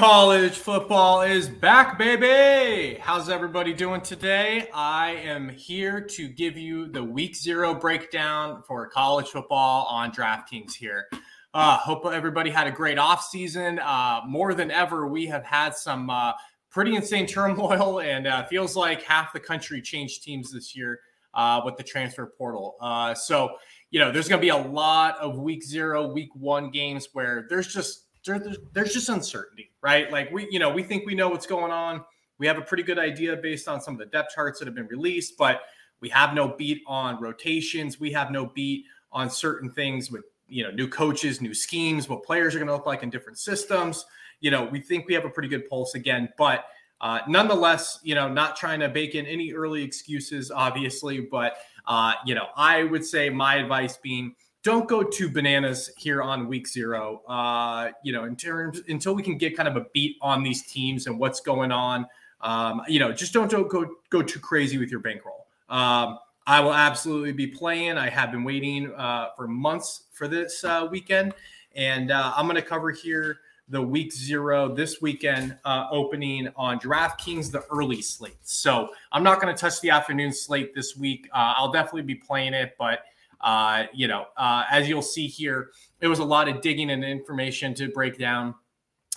College 0.00 0.54
football 0.54 1.20
is 1.20 1.46
back, 1.46 1.98
baby. 1.98 2.98
How's 3.02 3.28
everybody 3.28 3.74
doing 3.74 4.00
today? 4.00 4.70
I 4.72 5.10
am 5.10 5.50
here 5.50 6.00
to 6.00 6.26
give 6.26 6.56
you 6.56 6.88
the 6.88 7.04
week 7.04 7.36
zero 7.36 7.74
breakdown 7.74 8.62
for 8.66 8.88
college 8.88 9.26
football 9.26 9.84
on 9.90 10.10
DraftKings 10.10 10.72
here. 10.72 11.06
Uh, 11.52 11.76
hope 11.76 12.06
everybody 12.06 12.48
had 12.48 12.66
a 12.66 12.70
great 12.70 12.96
offseason. 12.96 13.78
Uh, 13.78 14.22
more 14.26 14.54
than 14.54 14.70
ever, 14.70 15.06
we 15.06 15.26
have 15.26 15.44
had 15.44 15.74
some 15.74 16.08
uh, 16.08 16.32
pretty 16.70 16.96
insane 16.96 17.26
turmoil, 17.26 18.00
and 18.02 18.26
uh, 18.26 18.46
feels 18.46 18.74
like 18.74 19.02
half 19.02 19.34
the 19.34 19.40
country 19.40 19.82
changed 19.82 20.22
teams 20.22 20.50
this 20.50 20.74
year 20.74 20.98
uh, 21.34 21.60
with 21.62 21.76
the 21.76 21.84
transfer 21.84 22.32
portal. 22.38 22.76
Uh, 22.80 23.12
so, 23.12 23.50
you 23.90 24.00
know, 24.00 24.10
there's 24.10 24.28
going 24.28 24.40
to 24.40 24.42
be 24.42 24.48
a 24.48 24.56
lot 24.56 25.18
of 25.18 25.38
week 25.38 25.62
zero, 25.62 26.10
week 26.10 26.30
one 26.34 26.70
games 26.70 27.08
where 27.12 27.44
there's 27.50 27.66
just 27.66 28.06
there's, 28.24 28.58
there's 28.72 28.92
just 28.92 29.08
uncertainty, 29.08 29.70
right? 29.82 30.10
Like 30.10 30.30
we, 30.30 30.48
you 30.50 30.58
know, 30.58 30.70
we 30.70 30.82
think 30.82 31.06
we 31.06 31.14
know 31.14 31.28
what's 31.28 31.46
going 31.46 31.72
on. 31.72 32.04
We 32.38 32.46
have 32.46 32.58
a 32.58 32.62
pretty 32.62 32.82
good 32.82 32.98
idea 32.98 33.36
based 33.36 33.68
on 33.68 33.80
some 33.80 33.94
of 33.94 34.00
the 34.00 34.06
depth 34.06 34.34
charts 34.34 34.58
that 34.58 34.66
have 34.66 34.74
been 34.74 34.86
released, 34.86 35.36
but 35.36 35.62
we 36.00 36.08
have 36.08 36.34
no 36.34 36.48
beat 36.48 36.82
on 36.86 37.20
rotations. 37.20 38.00
We 38.00 38.12
have 38.12 38.30
no 38.30 38.46
beat 38.46 38.86
on 39.12 39.28
certain 39.28 39.70
things 39.70 40.10
with, 40.10 40.24
you 40.48 40.64
know, 40.64 40.70
new 40.70 40.88
coaches, 40.88 41.40
new 41.40 41.54
schemes, 41.54 42.08
what 42.08 42.24
players 42.24 42.54
are 42.54 42.58
going 42.58 42.68
to 42.68 42.74
look 42.74 42.86
like 42.86 43.02
in 43.02 43.10
different 43.10 43.38
systems. 43.38 44.06
You 44.40 44.50
know, 44.50 44.64
we 44.64 44.80
think 44.80 45.06
we 45.06 45.14
have 45.14 45.26
a 45.26 45.30
pretty 45.30 45.48
good 45.48 45.68
pulse 45.68 45.94
again, 45.94 46.30
but 46.38 46.64
uh, 47.02 47.20
nonetheless, 47.28 47.98
you 48.02 48.14
know, 48.14 48.28
not 48.28 48.56
trying 48.56 48.80
to 48.80 48.88
bake 48.88 49.14
in 49.14 49.26
any 49.26 49.52
early 49.52 49.82
excuses, 49.82 50.50
obviously, 50.50 51.20
but 51.20 51.56
uh, 51.86 52.12
you 52.26 52.34
know, 52.34 52.46
I 52.56 52.84
would 52.84 53.04
say 53.04 53.30
my 53.30 53.56
advice 53.56 53.96
being 53.96 54.34
don't 54.62 54.88
go 54.88 55.02
too 55.02 55.30
bananas 55.30 55.90
here 55.96 56.22
on 56.22 56.46
week 56.48 56.68
zero. 56.68 57.22
Uh, 57.26 57.90
you 58.04 58.12
know, 58.12 58.24
in 58.24 58.36
terms 58.36 58.80
until 58.88 59.14
we 59.14 59.22
can 59.22 59.38
get 59.38 59.56
kind 59.56 59.68
of 59.68 59.76
a 59.76 59.86
beat 59.92 60.16
on 60.20 60.42
these 60.42 60.62
teams 60.62 61.06
and 61.06 61.18
what's 61.18 61.40
going 61.40 61.72
on. 61.72 62.06
Um, 62.42 62.82
you 62.88 62.98
know, 62.98 63.12
just 63.12 63.32
don't, 63.32 63.50
don't 63.50 63.68
go 63.68 63.86
go 64.08 64.22
too 64.22 64.40
crazy 64.40 64.78
with 64.78 64.90
your 64.90 65.00
bankroll. 65.00 65.46
Um, 65.68 66.18
I 66.46 66.60
will 66.60 66.74
absolutely 66.74 67.32
be 67.32 67.46
playing. 67.46 67.98
I 67.98 68.08
have 68.08 68.32
been 68.32 68.44
waiting 68.44 68.92
uh, 68.94 69.28
for 69.36 69.46
months 69.46 70.04
for 70.12 70.26
this 70.26 70.64
uh, 70.64 70.88
weekend, 70.90 71.34
and 71.74 72.10
uh, 72.10 72.32
I'm 72.34 72.46
going 72.46 72.56
to 72.56 72.62
cover 72.62 72.90
here 72.90 73.40
the 73.68 73.80
week 73.80 74.12
zero 74.12 74.74
this 74.74 75.00
weekend 75.00 75.56
uh, 75.64 75.86
opening 75.92 76.48
on 76.56 76.80
DraftKings, 76.80 77.52
the 77.52 77.64
early 77.70 78.02
slate. 78.02 78.36
So 78.42 78.88
I'm 79.12 79.22
not 79.22 79.40
going 79.40 79.54
to 79.54 79.58
touch 79.58 79.80
the 79.80 79.90
afternoon 79.90 80.32
slate 80.32 80.74
this 80.74 80.96
week. 80.96 81.28
Uh, 81.32 81.54
I'll 81.56 81.70
definitely 81.70 82.02
be 82.02 82.16
playing 82.16 82.52
it, 82.52 82.74
but 82.78 83.04
uh, 83.40 83.84
you 83.92 84.08
know, 84.08 84.26
uh, 84.36 84.64
as 84.70 84.88
you'll 84.88 85.02
see 85.02 85.26
here, 85.26 85.70
it 86.00 86.08
was 86.08 86.18
a 86.18 86.24
lot 86.24 86.48
of 86.48 86.60
digging 86.60 86.90
and 86.90 87.04
information 87.04 87.74
to 87.74 87.88
break 87.88 88.18
down 88.18 88.54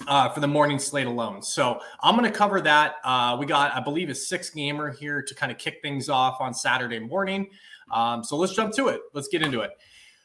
uh, 0.08 0.30
for 0.30 0.40
the 0.40 0.48
morning 0.48 0.80
slate 0.80 1.08
alone. 1.08 1.42
So 1.42 1.80
I'm 2.02 2.18
going 2.18 2.30
to 2.30 2.38
cover 2.38 2.62
that. 2.62 2.96
Uh, 3.04 3.38
we 3.40 3.46
got, 3.46 3.74
I 3.74 3.80
believe, 3.80 4.10
a 4.10 4.16
six 4.16 4.50
gamer 4.50 4.92
here 4.92 5.22
to 5.22 5.36
kind 5.36 5.52
of 5.52 5.58
kick 5.58 5.80
things 5.82 6.10
off 6.10 6.38
on 6.40 6.54
Saturday 6.54 7.00
morning. 7.00 7.50
Um, 7.92 8.24
so 8.24 8.36
let's 8.38 8.56
jump 8.56 8.74
to 8.76 8.88
it. 8.88 9.02
Let's 9.14 9.28
get 9.28 9.42
into 9.42 9.62
it. 9.62 9.72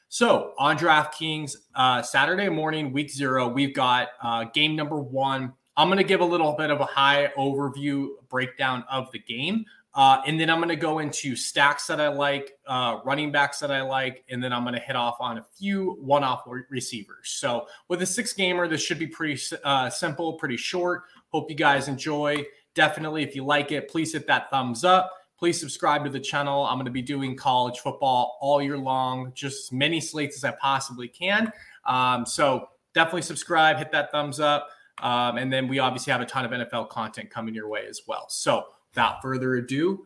So 0.09 0.55
on 0.59 0.79
DraftKings, 0.79 1.55
uh, 1.75 2.01
Saturday 2.03 2.49
morning, 2.49 2.93
week 2.93 3.11
zero, 3.11 3.47
we've 3.47 3.75
got 3.75 4.09
uh, 4.23 4.45
game 4.55 4.75
number 4.75 4.99
one. 4.99 5.53
I'm 5.77 5.89
going 5.89 5.99
to 5.99 6.05
give 6.05 6.21
a 6.21 6.25
little 6.25 6.55
bit 6.57 6.71
of 6.71 6.81
a 6.81 6.87
high 6.87 7.31
overview 7.37 8.09
breakdown 8.29 8.85
of 8.91 9.13
the 9.13 9.19
game. 9.19 9.65
Uh, 9.99 10.23
and 10.29 10.39
then 10.39 10.49
I'm 10.49 10.59
going 10.59 10.69
to 10.69 10.77
go 10.77 11.01
into 11.01 11.35
stacks 11.35 11.89
that 11.89 12.01
I 12.01 12.07
like, 12.07 12.53
uh, 12.69 13.01
running 13.05 13.33
backs 13.33 13.59
that 13.59 13.73
I 13.73 13.83
like, 13.83 14.25
and 14.31 14.41
then 14.41 14.53
I'm 14.53 14.63
going 14.63 14.77
to 14.77 14.81
hit 14.81 14.95
off 14.95 15.17
on 15.19 15.39
a 15.39 15.47
few 15.59 15.99
one 16.01 16.23
off 16.23 16.43
re- 16.47 16.63
receivers. 16.71 17.31
So, 17.31 17.67
with 17.89 18.01
a 18.01 18.07
six 18.07 18.33
gamer, 18.33 18.69
this 18.69 18.81
should 18.81 19.01
be 19.01 19.09
pretty 19.09 19.43
uh, 19.65 19.91
simple, 19.91 20.35
pretty 20.35 20.57
short. 20.57 21.03
Hope 21.31 21.51
you 21.51 21.57
guys 21.57 21.89
enjoy. 21.89 22.47
Definitely, 22.75 23.25
if 23.25 23.35
you 23.35 23.45
like 23.45 23.73
it, 23.73 23.89
please 23.91 24.13
hit 24.13 24.29
that 24.29 24.49
thumbs 24.53 24.85
up. 24.85 25.11
Please 25.37 25.59
subscribe 25.59 26.05
to 26.05 26.11
the 26.11 26.21
channel. 26.21 26.65
I'm 26.65 26.77
going 26.77 26.85
to 26.85 26.93
be 26.93 27.03
doing 27.03 27.35
college 27.35 27.81
football 27.81 28.39
all 28.41 28.63
year 28.63 28.79
long, 28.79 29.33
just 29.35 29.65
as 29.65 29.73
many 29.73 30.01
slates 30.01 30.37
as 30.37 30.45
I 30.45 30.53
possibly 30.61 31.09
can. 31.09 31.53
Um, 31.87 32.25
so, 32.25 32.69
definitely 32.95 33.23
subscribe, 33.23 33.79
hit 33.79 33.91
that 33.91 34.13
thumbs 34.13 34.39
up. 34.39 34.69
Um, 35.03 35.39
and 35.39 35.53
then 35.53 35.67
we 35.67 35.81
obviously 35.81 36.13
have 36.13 36.21
a 36.21 36.27
ton 36.27 36.45
of 36.45 36.53
NFL 36.53 36.89
content 36.89 37.31
coming 37.31 37.53
your 37.53 37.69
way 37.69 37.85
as 37.89 38.03
well. 38.07 38.27
So, 38.29 38.67
without 38.99 39.23
further 39.23 39.55
ado, 39.55 40.05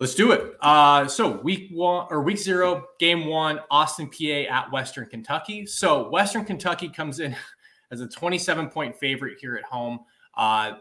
let's 0.00 0.14
do 0.14 0.32
it. 0.32 0.54
Uh, 0.62 1.06
so 1.06 1.38
week 1.42 1.68
one 1.70 2.06
or 2.08 2.22
week 2.22 2.38
zero, 2.38 2.86
game 2.98 3.26
one, 3.26 3.60
Austin, 3.70 4.08
Peay 4.08 4.50
at 4.50 4.72
Western 4.72 5.04
Kentucky. 5.04 5.66
So 5.66 6.08
Western 6.08 6.46
Kentucky 6.46 6.88
comes 6.88 7.20
in 7.20 7.36
as 7.90 8.00
a 8.00 8.08
27 8.08 8.70
point 8.70 8.98
favorite 8.98 9.36
here 9.38 9.54
at 9.54 9.64
home. 9.64 10.00
Uh, 10.34 10.76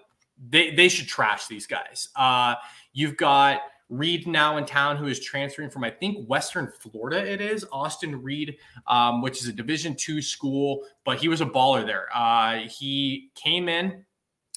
they 0.50 0.72
they 0.72 0.88
should 0.88 1.07
trash 1.07 1.47
these 1.47 1.67
guys. 1.67 2.07
Uh, 2.16 2.56
you've 2.94 3.17
got 3.17 3.59
Reed 3.89 4.28
now 4.28 4.56
in 4.56 4.63
town, 4.63 4.95
who 4.95 5.07
is 5.07 5.19
transferring 5.19 5.69
from 5.69 5.83
I 5.83 5.89
think 5.89 6.25
Western 6.29 6.72
Florida. 6.79 7.18
It 7.18 7.41
is 7.41 7.66
Austin 7.73 8.23
Reed, 8.23 8.56
um, 8.88 9.22
which 9.22 9.41
is 9.41 9.50
a 9.50 9.53
Division 9.53 9.94
two 9.94 10.22
school, 10.22 10.85
but 11.03 11.18
he 11.18 11.28
was 11.28 11.41
a 11.41 11.45
baller 11.45 11.85
there. 11.85 12.07
Uh, 12.16 12.59
he 12.69 13.29
came 13.35 13.68
in, 13.68 14.06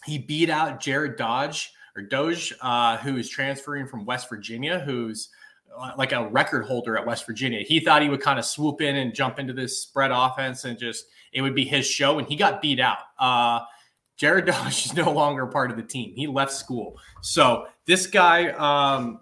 he 0.07 0.17
beat 0.17 0.49
out 0.49 0.81
Jarret 0.81 1.17
Dodge 1.17 1.74
or 1.97 2.03
Doge, 2.03 2.53
uh, 2.61 2.97
who 2.99 3.17
is 3.17 3.29
transferring 3.29 3.87
from 3.87 4.05
West 4.05 4.29
Virginia, 4.29 4.81
who's 4.81 5.29
uh, 5.77 5.93
like 5.97 6.13
a 6.13 6.29
record 6.29 6.65
holder 6.65 6.97
at 6.97 7.07
West 7.07 7.27
Virginia. 7.27 7.63
He 7.63 7.81
thought 7.81 8.03
he 8.03 8.09
would 8.09 8.21
kind 8.21 8.39
of 8.39 8.45
swoop 8.45 8.81
in 8.81 8.97
and 8.97 9.15
jump 9.15 9.39
into 9.39 9.53
this 9.53 9.81
spread 9.81 10.11
offense 10.13 10.65
and 10.65 10.79
just 10.79 11.07
it 11.33 11.43
would 11.43 11.55
be 11.55 11.65
his 11.65 11.87
show, 11.87 12.19
and 12.19 12.29
he 12.29 12.37
got 12.37 12.63
beat 12.63 12.81
out. 12.81 12.99
Uh, 13.19 13.61
Jarret 14.19 14.47
Dodge 14.47 14.87
is 14.87 14.95
no 14.95 15.11
longer 15.11 15.47
part 15.47 15.71
of 15.71 15.77
the 15.77 15.83
team. 15.83 16.15
He 16.15 16.27
left 16.27 16.53
school. 16.53 16.99
So 17.23 17.67
this 17.87 18.07
guy, 18.07 18.51
um, 18.51 19.21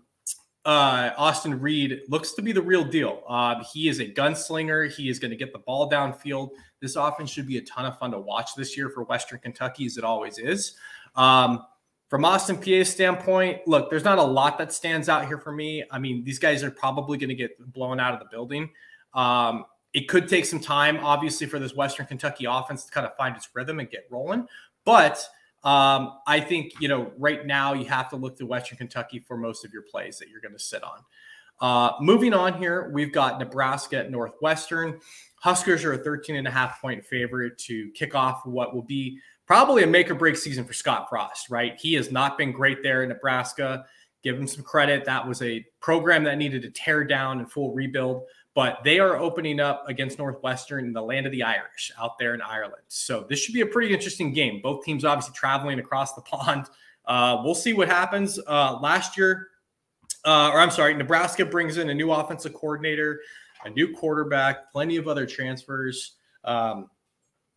uh, 0.64 1.10
Austin 1.16 1.58
Reed, 1.60 2.02
looks 2.08 2.34
to 2.34 2.42
be 2.42 2.52
the 2.52 2.62
real 2.62 2.84
deal. 2.84 3.22
Uh, 3.28 3.64
he 3.72 3.88
is 3.88 4.00
a 4.00 4.06
gunslinger. 4.06 4.90
He 4.92 5.08
is 5.08 5.18
going 5.18 5.30
to 5.30 5.36
get 5.36 5.52
the 5.52 5.58
ball 5.58 5.90
downfield. 5.90 6.50
This 6.80 6.96
offense 6.96 7.30
should 7.30 7.46
be 7.46 7.58
a 7.58 7.62
ton 7.62 7.86
of 7.86 7.98
fun 7.98 8.10
to 8.12 8.20
watch 8.20 8.54
this 8.54 8.76
year 8.76 8.90
for 8.90 9.04
Western 9.04 9.38
Kentucky, 9.38 9.86
as 9.86 9.96
it 9.96 10.04
always 10.04 10.38
is. 10.38 10.76
Um, 11.16 11.64
from 12.12 12.26
Austin 12.26 12.58
Peay's 12.58 12.90
standpoint, 12.90 13.66
look, 13.66 13.88
there's 13.88 14.04
not 14.04 14.18
a 14.18 14.22
lot 14.22 14.58
that 14.58 14.70
stands 14.70 15.08
out 15.08 15.26
here 15.26 15.38
for 15.38 15.50
me. 15.50 15.82
I 15.90 15.98
mean, 15.98 16.22
these 16.24 16.38
guys 16.38 16.62
are 16.62 16.70
probably 16.70 17.16
going 17.16 17.30
to 17.30 17.34
get 17.34 17.58
blown 17.72 17.98
out 17.98 18.12
of 18.12 18.20
the 18.20 18.26
building. 18.30 18.68
Um, 19.14 19.64
it 19.94 20.08
could 20.08 20.28
take 20.28 20.44
some 20.44 20.60
time, 20.60 20.98
obviously, 21.02 21.46
for 21.46 21.58
this 21.58 21.74
Western 21.74 22.04
Kentucky 22.04 22.44
offense 22.44 22.84
to 22.84 22.90
kind 22.90 23.06
of 23.06 23.16
find 23.16 23.34
its 23.34 23.48
rhythm 23.54 23.80
and 23.80 23.88
get 23.88 24.06
rolling. 24.10 24.46
But 24.84 25.26
um, 25.64 26.18
I 26.26 26.38
think, 26.38 26.74
you 26.80 26.88
know, 26.88 27.12
right 27.16 27.46
now 27.46 27.72
you 27.72 27.86
have 27.86 28.10
to 28.10 28.16
look 28.16 28.36
to 28.40 28.44
Western 28.44 28.76
Kentucky 28.76 29.18
for 29.18 29.38
most 29.38 29.64
of 29.64 29.72
your 29.72 29.84
plays 29.90 30.18
that 30.18 30.28
you're 30.28 30.42
going 30.42 30.52
to 30.52 30.62
sit 30.62 30.84
on. 30.84 30.98
Uh, 31.62 31.92
moving 32.00 32.34
on 32.34 32.58
here, 32.58 32.90
we've 32.92 33.12
got 33.12 33.38
Nebraska 33.38 33.98
at 33.98 34.10
Northwestern. 34.10 34.98
Huskers 35.36 35.84
are 35.84 35.92
a 35.92 35.98
13 35.98 36.34
and 36.34 36.48
a 36.48 36.50
half 36.50 36.80
point 36.80 37.04
favorite 37.04 37.56
to 37.58 37.90
kick 37.92 38.16
off 38.16 38.44
what 38.44 38.74
will 38.74 38.82
be 38.82 39.20
probably 39.46 39.84
a 39.84 39.86
make 39.86 40.10
or 40.10 40.16
break 40.16 40.36
season 40.36 40.64
for 40.64 40.72
Scott 40.72 41.08
Frost, 41.08 41.50
right? 41.50 41.78
He 41.80 41.94
has 41.94 42.10
not 42.10 42.36
been 42.36 42.50
great 42.50 42.82
there 42.82 43.04
in 43.04 43.10
Nebraska. 43.10 43.84
Give 44.24 44.36
him 44.36 44.48
some 44.48 44.64
credit. 44.64 45.04
That 45.04 45.26
was 45.26 45.40
a 45.40 45.64
program 45.80 46.24
that 46.24 46.36
needed 46.36 46.62
to 46.62 46.70
tear 46.70 47.04
down 47.04 47.38
and 47.38 47.50
full 47.50 47.72
rebuild, 47.72 48.24
but 48.54 48.78
they 48.82 48.98
are 48.98 49.16
opening 49.16 49.60
up 49.60 49.84
against 49.88 50.18
Northwestern 50.18 50.84
in 50.86 50.92
the 50.92 51.02
land 51.02 51.26
of 51.26 51.32
the 51.32 51.44
Irish 51.44 51.92
out 52.00 52.18
there 52.18 52.34
in 52.34 52.40
Ireland. 52.40 52.82
So 52.88 53.24
this 53.28 53.38
should 53.38 53.54
be 53.54 53.60
a 53.60 53.66
pretty 53.66 53.94
interesting 53.94 54.32
game. 54.32 54.60
Both 54.62 54.84
teams 54.84 55.04
obviously 55.04 55.34
traveling 55.34 55.78
across 55.78 56.14
the 56.14 56.22
pond. 56.22 56.66
Uh, 57.06 57.40
we'll 57.44 57.54
see 57.54 57.72
what 57.72 57.88
happens. 57.88 58.40
Uh, 58.48 58.78
last 58.80 59.16
year, 59.16 59.48
uh, 60.24 60.50
or 60.52 60.60
I'm 60.60 60.70
sorry, 60.70 60.94
Nebraska 60.94 61.44
brings 61.44 61.78
in 61.78 61.90
a 61.90 61.94
new 61.94 62.12
offensive 62.12 62.54
coordinator, 62.54 63.20
a 63.64 63.70
new 63.70 63.92
quarterback, 63.94 64.70
plenty 64.72 64.96
of 64.96 65.08
other 65.08 65.26
transfers. 65.26 66.16
Um, 66.44 66.90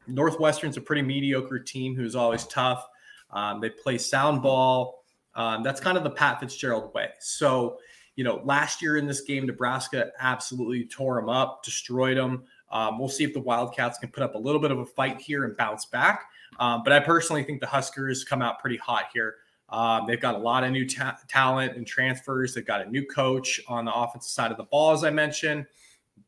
Northwestern's 0.07 0.77
a 0.77 0.81
pretty 0.81 1.01
mediocre 1.01 1.59
team 1.59 1.95
who's 1.95 2.15
always 2.15 2.45
tough. 2.45 2.87
Um, 3.31 3.59
they 3.59 3.69
play 3.69 3.97
sound 3.97 4.41
ball. 4.41 5.03
Um, 5.35 5.63
that's 5.63 5.81
kind 5.81 5.97
of 5.97 6.03
the 6.03 6.11
Pat 6.11 6.39
Fitzgerald 6.39 6.93
way. 6.93 7.09
So, 7.19 7.79
you 8.15 8.23
know, 8.23 8.41
last 8.45 8.81
year 8.81 8.97
in 8.97 9.07
this 9.07 9.21
game, 9.21 9.45
Nebraska 9.45 10.11
absolutely 10.19 10.85
tore 10.85 11.19
them 11.19 11.29
up, 11.29 11.63
destroyed 11.63 12.17
them. 12.17 12.43
Um, 12.71 12.97
we'll 12.97 13.09
see 13.09 13.23
if 13.23 13.33
the 13.33 13.41
Wildcats 13.41 13.97
can 13.97 14.09
put 14.09 14.23
up 14.23 14.35
a 14.35 14.37
little 14.37 14.61
bit 14.61 14.71
of 14.71 14.79
a 14.79 14.85
fight 14.85 15.19
here 15.19 15.43
and 15.43 15.55
bounce 15.57 15.85
back. 15.85 16.25
Um, 16.59 16.81
but 16.83 16.93
I 16.93 16.99
personally 16.99 17.43
think 17.43 17.59
the 17.59 17.67
Huskers 17.67 18.23
come 18.23 18.41
out 18.41 18.59
pretty 18.59 18.77
hot 18.77 19.05
here. 19.13 19.35
Um, 19.69 20.05
they've 20.05 20.19
got 20.21 20.35
a 20.35 20.37
lot 20.37 20.63
of 20.63 20.71
new 20.71 20.87
ta- 20.87 21.17
talent 21.27 21.75
and 21.75 21.85
transfers. 21.85 22.53
They've 22.53 22.65
got 22.65 22.81
a 22.81 22.89
new 22.89 23.05
coach 23.05 23.59
on 23.67 23.85
the 23.85 23.93
offensive 23.93 24.29
side 24.29 24.51
of 24.51 24.57
the 24.57 24.63
ball, 24.63 24.91
as 24.91 25.03
I 25.03 25.09
mentioned. 25.09 25.65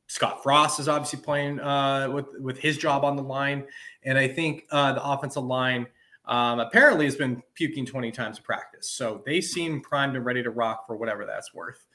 Scott 0.08 0.42
Frost 0.42 0.80
is 0.80 0.88
obviously 0.88 1.20
playing 1.20 1.60
uh, 1.60 2.10
with 2.10 2.28
with 2.40 2.58
his 2.58 2.78
job 2.78 3.04
on 3.04 3.16
the 3.16 3.24
line, 3.24 3.66
and 4.04 4.18
I 4.18 4.28
think 4.28 4.64
uh, 4.72 4.94
the 4.94 5.04
offensive 5.04 5.44
line 5.44 5.86
um, 6.26 6.60
apparently 6.60 7.06
has 7.06 7.16
been 7.16 7.42
puking 7.56 7.86
20 7.86 8.12
times 8.12 8.40
a 8.40 8.42
practice. 8.42 8.90
So 8.90 9.22
they 9.26 9.42
seem 9.42 9.82
primed 9.82 10.16
and 10.16 10.26
ready 10.26 10.44
to 10.44 10.50
rock 10.50 10.86
for 10.88 10.96
whatever 10.96 11.26
that's 11.26 11.54
worth. 11.54 11.86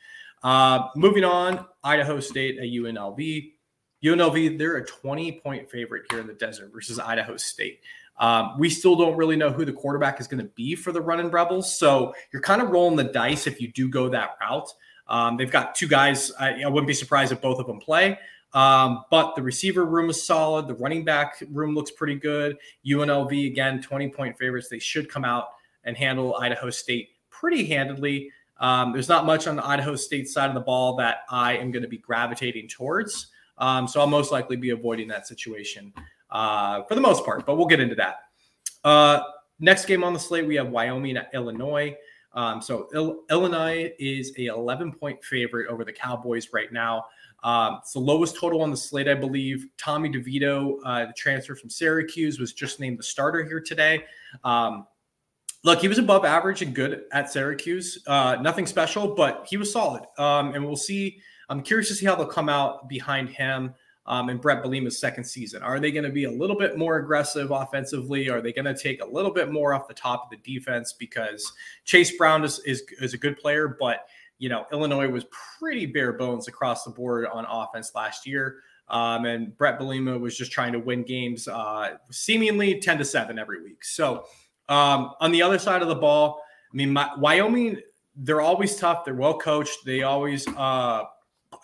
Uh, 0.42 0.88
moving 0.96 1.24
on, 1.24 1.66
Idaho 1.84 2.20
State 2.20 2.58
at 2.58 2.64
UNLV. 2.64 3.52
UNLV, 4.04 4.58
they're 4.58 4.76
a 4.76 4.86
20 4.86 5.40
point 5.40 5.70
favorite 5.70 6.04
here 6.10 6.20
in 6.20 6.26
the 6.26 6.34
desert 6.34 6.70
versus 6.72 6.98
Idaho 6.98 7.36
State. 7.36 7.80
Um, 8.18 8.58
we 8.58 8.68
still 8.70 8.94
don't 8.96 9.16
really 9.16 9.36
know 9.36 9.50
who 9.50 9.64
the 9.64 9.72
quarterback 9.72 10.20
is 10.20 10.28
going 10.28 10.42
to 10.42 10.50
be 10.54 10.74
for 10.74 10.92
the 10.92 11.00
running 11.00 11.30
Rebels. 11.30 11.76
So 11.76 12.14
you're 12.32 12.42
kind 12.42 12.62
of 12.62 12.70
rolling 12.70 12.96
the 12.96 13.04
dice 13.04 13.46
if 13.46 13.60
you 13.60 13.68
do 13.68 13.88
go 13.88 14.08
that 14.10 14.36
route. 14.40 14.68
Um, 15.08 15.36
they've 15.36 15.50
got 15.50 15.74
two 15.74 15.88
guys. 15.88 16.30
I, 16.38 16.62
I, 16.62 16.68
wouldn't 16.68 16.86
be 16.86 16.94
surprised 16.94 17.32
if 17.32 17.40
both 17.40 17.58
of 17.58 17.66
them 17.66 17.80
play. 17.80 18.18
Um, 18.54 19.04
but 19.10 19.34
the 19.34 19.42
receiver 19.42 19.84
room 19.84 20.10
is 20.10 20.22
solid. 20.22 20.68
The 20.68 20.74
running 20.74 21.04
back 21.04 21.42
room 21.50 21.74
looks 21.74 21.90
pretty 21.90 22.14
good. 22.14 22.56
UNLV, 22.86 23.46
again, 23.46 23.82
20 23.82 24.08
point 24.10 24.38
favorites. 24.38 24.68
They 24.68 24.78
should 24.78 25.10
come 25.10 25.24
out 25.24 25.48
and 25.84 25.96
handle 25.96 26.36
Idaho 26.36 26.70
State 26.70 27.10
pretty 27.30 27.66
handedly. 27.66 28.30
Um, 28.58 28.92
there's 28.92 29.08
not 29.08 29.26
much 29.26 29.46
on 29.46 29.56
the 29.56 29.66
Idaho 29.66 29.96
State 29.96 30.28
side 30.28 30.48
of 30.48 30.54
the 30.54 30.60
ball 30.60 30.96
that 30.96 31.22
I 31.28 31.56
am 31.56 31.72
going 31.72 31.82
to 31.82 31.88
be 31.88 31.98
gravitating 31.98 32.68
towards. 32.68 33.28
Um, 33.58 33.88
so 33.88 34.00
I'll 34.00 34.06
most 34.06 34.30
likely 34.32 34.56
be 34.56 34.70
avoiding 34.70 35.08
that 35.08 35.26
situation 35.26 35.92
uh, 36.32 36.82
for 36.84 36.94
the 36.94 37.00
most 37.00 37.25
part, 37.25 37.46
but 37.46 37.56
we'll 37.56 37.67
get 37.67 37.79
into 37.81 37.94
that. 37.94 38.17
Uh, 38.82 39.23
next 39.61 39.84
game 39.84 40.02
on 40.02 40.12
the 40.12 40.19
slate, 40.19 40.46
we 40.46 40.56
have 40.56 40.69
Wyoming 40.69 41.17
at 41.17 41.31
Illinois. 41.32 41.96
Um, 42.34 42.62
so 42.62 42.88
Il- 42.94 43.23
Illinois 43.31 43.93
is 43.99 44.32
a 44.38 44.46
11 44.46 44.93
point 44.93 45.23
favorite 45.23 45.69
over 45.69 45.84
the 45.84 45.93
Cowboys 45.93 46.49
right 46.52 46.73
now. 46.73 47.05
Um, 47.44 47.79
it's 47.81 47.93
the 47.93 47.99
lowest 47.99 48.37
total 48.37 48.62
on 48.62 48.70
the 48.70 48.76
slate, 48.76 49.08
I 49.08 49.14
believe. 49.14 49.67
Tommy 49.76 50.08
DeVito, 50.08 50.79
uh, 50.84 51.06
the 51.06 51.12
transfer 51.17 51.55
from 51.55 51.69
Syracuse, 51.69 52.38
was 52.38 52.52
just 52.52 52.81
named 52.81 52.99
the 52.99 53.02
starter 53.02 53.44
here 53.44 53.61
today. 53.61 54.05
Um, 54.44 54.87
look, 55.64 55.81
he 55.81 55.88
was 55.88 55.99
above 55.99 56.25
average 56.25 56.62
and 56.62 56.75
good 56.75 57.02
at 57.12 57.31
Syracuse. 57.31 58.02
Uh, 58.06 58.37
nothing 58.40 58.67
special, 58.67 59.14
but 59.14 59.44
he 59.49 59.56
was 59.56 59.73
solid. 59.73 60.05
Um, 60.19 60.55
and 60.55 60.64
we'll 60.64 60.76
see. 60.76 61.20
I'm 61.49 61.62
curious 61.62 61.88
to 61.88 61.94
see 61.94 62.06
how 62.06 62.14
they'll 62.14 62.26
come 62.26 62.49
out 62.49 62.88
behind 62.88 63.29
him 63.29 63.75
um, 64.06 64.31
in 64.31 64.38
Brett 64.38 64.62
Bielema's 64.62 64.99
second 64.99 65.25
season. 65.25 65.62
Are 65.62 65.78
they 65.78 65.93
going 65.93 66.04
to 66.04 66.10
be 66.10 66.25
a 66.25 66.31
little 66.31 66.56
bit 66.56 66.76
more 66.76 66.96
aggressive 66.96 67.50
offensively? 67.50 68.28
Are 68.28 68.40
they 68.40 68.52
going 68.52 68.64
to 68.64 68.76
take 68.76 69.02
a 69.02 69.06
little 69.06 69.32
bit 69.32 69.52
more 69.52 69.75
off 69.75 69.87
the 69.88 69.94
top 69.94 70.25
of 70.25 70.31
the 70.31 70.58
defense? 70.58 70.93
Because 70.93 71.52
Chase 71.84 72.16
Brown 72.16 72.44
is, 72.44 72.60
is, 72.60 72.82
is 73.00 73.14
a 73.14 73.19
good 73.19 73.38
player, 73.38 73.76
but 73.78 74.06
you 74.38 74.49
know 74.49 74.66
Illinois 74.72 75.08
was 75.08 75.25
pretty 75.58 75.87
bare 75.87 76.14
bones 76.14 76.49
across 76.49 76.82
the 76.82 76.90
board 76.90 77.26
on 77.26 77.46
offense 77.49 77.93
last 77.94 78.26
year. 78.26 78.56
Um, 78.88 79.25
and 79.25 79.56
Brett 79.56 79.78
Bielema 79.78 80.19
was 80.19 80.37
just 80.37 80.50
trying 80.50 80.72
to 80.72 80.81
win 80.81 81.05
games, 81.05 81.46
uh, 81.46 81.96
seemingly 82.10 82.81
ten 82.81 82.98
to 82.98 83.05
seven 83.05 83.38
every 83.38 83.62
week. 83.62 83.84
So 83.84 84.25
um, 84.69 85.12
on 85.20 85.31
the 85.31 85.43
other 85.43 85.58
side 85.58 85.81
of 85.81 85.88
the 85.88 85.94
ball, 85.94 86.43
I 86.72 86.76
mean, 86.76 86.93
my, 86.93 87.10
Wyoming, 87.16 87.81
they're 88.16 88.40
always 88.40 88.76
tough. 88.76 89.05
They're 89.05 89.14
well 89.14 89.38
coached. 89.38 89.78
They 89.87 90.02
always, 90.02 90.46
uh, 90.48 91.05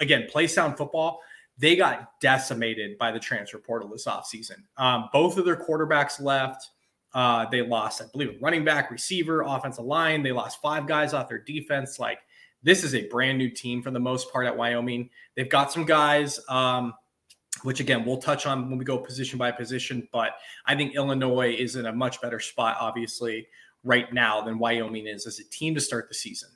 again, 0.01 0.27
play 0.31 0.47
sound 0.47 0.79
football 0.79 1.21
they 1.59 1.77
got 1.77 2.21
decimated 2.21 2.97
by 2.99 3.11
the 3.11 3.19
transfer 3.19 3.59
portal 3.59 3.89
this 3.89 4.07
offseason. 4.07 4.63
Um, 4.77 5.09
both 5.13 5.37
of 5.37 5.45
their 5.45 5.57
quarterbacks 5.57 6.21
left. 6.21 6.71
Uh, 7.15 7.47
they 7.51 7.63
lost, 7.63 8.03
I 8.03 8.05
believe, 8.13 8.29
a 8.29 8.39
running 8.41 8.65
back, 8.65 8.91
receiver, 8.91 9.43
offensive 9.43 9.85
line. 9.85 10.23
They 10.23 10.33
lost 10.33 10.61
five 10.61 10.87
guys 10.87 11.15
off 11.15 11.29
their 11.29 11.39
defense. 11.39 11.99
Like, 11.99 12.19
this 12.63 12.85
is 12.85 12.95
a 12.95 13.09
brand 13.09 13.39
new 13.39 13.51
team 13.51 13.83
for 13.83 13.91
the 13.91 14.01
most 14.01 14.31
part 14.33 14.47
at 14.47 14.57
Wyoming. 14.57 15.11
They've 15.35 15.49
got 15.49 15.73
some 15.73 15.85
guys, 15.85 16.39
um, 16.49 16.93
which 17.63 17.81
again, 17.81 18.05
we'll 18.05 18.19
touch 18.19 18.47
on 18.47 18.69
when 18.69 18.79
we 18.79 18.85
go 18.85 18.99
position 18.99 19.39
by 19.39 19.51
position. 19.51 20.07
But 20.13 20.33
I 20.67 20.77
think 20.77 20.95
Illinois 20.95 21.55
is 21.55 21.77
in 21.77 21.87
a 21.87 21.93
much 21.93 22.21
better 22.21 22.41
spot, 22.41 22.77
obviously, 22.79 23.49
right 23.85 24.13
now 24.13 24.43
than 24.43 24.59
Wyoming 24.59 25.07
is 25.07 25.27
as 25.27 25.39
a 25.39 25.45
team 25.45 25.75
to 25.75 25.81
start 25.81 26.09
the 26.09 26.15
season. 26.15 26.51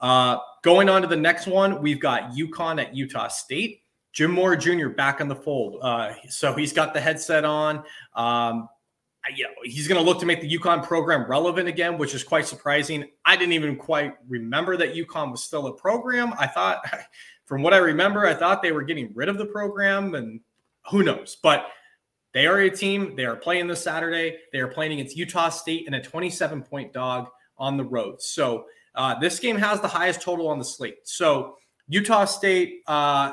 Uh, 0.00 0.38
going 0.62 0.88
on 0.88 1.02
to 1.02 1.08
the 1.08 1.16
next 1.16 1.46
one, 1.46 1.80
we've 1.80 2.00
got 2.00 2.32
UConn 2.32 2.80
at 2.80 2.94
Utah 2.94 3.28
State. 3.28 3.83
Jim 4.14 4.30
Mora 4.30 4.56
Jr. 4.56 4.88
back 4.88 5.20
in 5.20 5.28
the 5.28 5.34
fold. 5.34 5.78
Uh, 5.82 6.12
so 6.28 6.54
he's 6.54 6.72
got 6.72 6.94
the 6.94 7.00
headset 7.00 7.44
on. 7.44 7.82
Um, 8.14 8.68
you 9.34 9.44
know, 9.44 9.50
he's 9.64 9.88
going 9.88 10.02
to 10.02 10.08
look 10.08 10.20
to 10.20 10.26
make 10.26 10.40
the 10.40 10.58
UConn 10.58 10.84
program 10.84 11.28
relevant 11.28 11.68
again, 11.68 11.98
which 11.98 12.14
is 12.14 12.22
quite 12.22 12.46
surprising. 12.46 13.06
I 13.24 13.36
didn't 13.36 13.54
even 13.54 13.76
quite 13.76 14.14
remember 14.28 14.76
that 14.76 14.94
UConn 14.94 15.30
was 15.32 15.42
still 15.42 15.66
a 15.66 15.72
program. 15.74 16.32
I 16.38 16.46
thought, 16.46 16.84
from 17.46 17.62
what 17.62 17.74
I 17.74 17.78
remember, 17.78 18.26
I 18.26 18.34
thought 18.34 18.62
they 18.62 18.72
were 18.72 18.82
getting 18.82 19.10
rid 19.14 19.28
of 19.28 19.36
the 19.36 19.46
program, 19.46 20.14
and 20.14 20.40
who 20.90 21.02
knows? 21.02 21.36
But 21.42 21.66
they 22.34 22.46
are 22.46 22.58
a 22.58 22.70
team. 22.70 23.16
They 23.16 23.24
are 23.24 23.36
playing 23.36 23.66
this 23.66 23.82
Saturday. 23.82 24.38
They 24.52 24.58
are 24.58 24.68
playing 24.68 24.92
against 24.92 25.16
Utah 25.16 25.48
State 25.48 25.86
in 25.86 25.94
a 25.94 26.02
27 26.02 26.62
point 26.62 26.92
dog 26.92 27.28
on 27.56 27.76
the 27.76 27.84
road. 27.84 28.20
So 28.20 28.66
uh, 28.94 29.18
this 29.18 29.40
game 29.40 29.56
has 29.56 29.80
the 29.80 29.88
highest 29.88 30.20
total 30.20 30.48
on 30.48 30.58
the 30.58 30.64
slate. 30.64 30.98
So 31.04 31.56
Utah 31.88 32.24
State, 32.24 32.82
uh, 32.86 33.32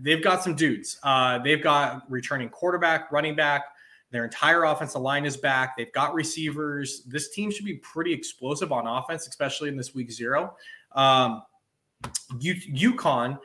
they've 0.00 0.22
got 0.22 0.42
some 0.42 0.54
dudes. 0.54 0.98
Uh, 1.02 1.38
they've 1.38 1.62
got 1.62 2.08
returning 2.10 2.48
quarterback, 2.48 3.10
running 3.10 3.34
back. 3.34 3.64
Their 4.10 4.24
entire 4.24 4.64
offensive 4.64 5.02
line 5.02 5.26
is 5.26 5.36
back. 5.36 5.76
They've 5.76 5.92
got 5.92 6.14
receivers. 6.14 7.02
This 7.04 7.30
team 7.30 7.50
should 7.50 7.66
be 7.66 7.74
pretty 7.74 8.12
explosive 8.12 8.72
on 8.72 8.86
offense, 8.86 9.26
especially 9.26 9.68
in 9.68 9.76
this 9.76 9.94
week 9.94 10.10
zero. 10.10 10.56
Um, 10.92 11.42
U- 12.40 12.92
UConn 12.94 13.38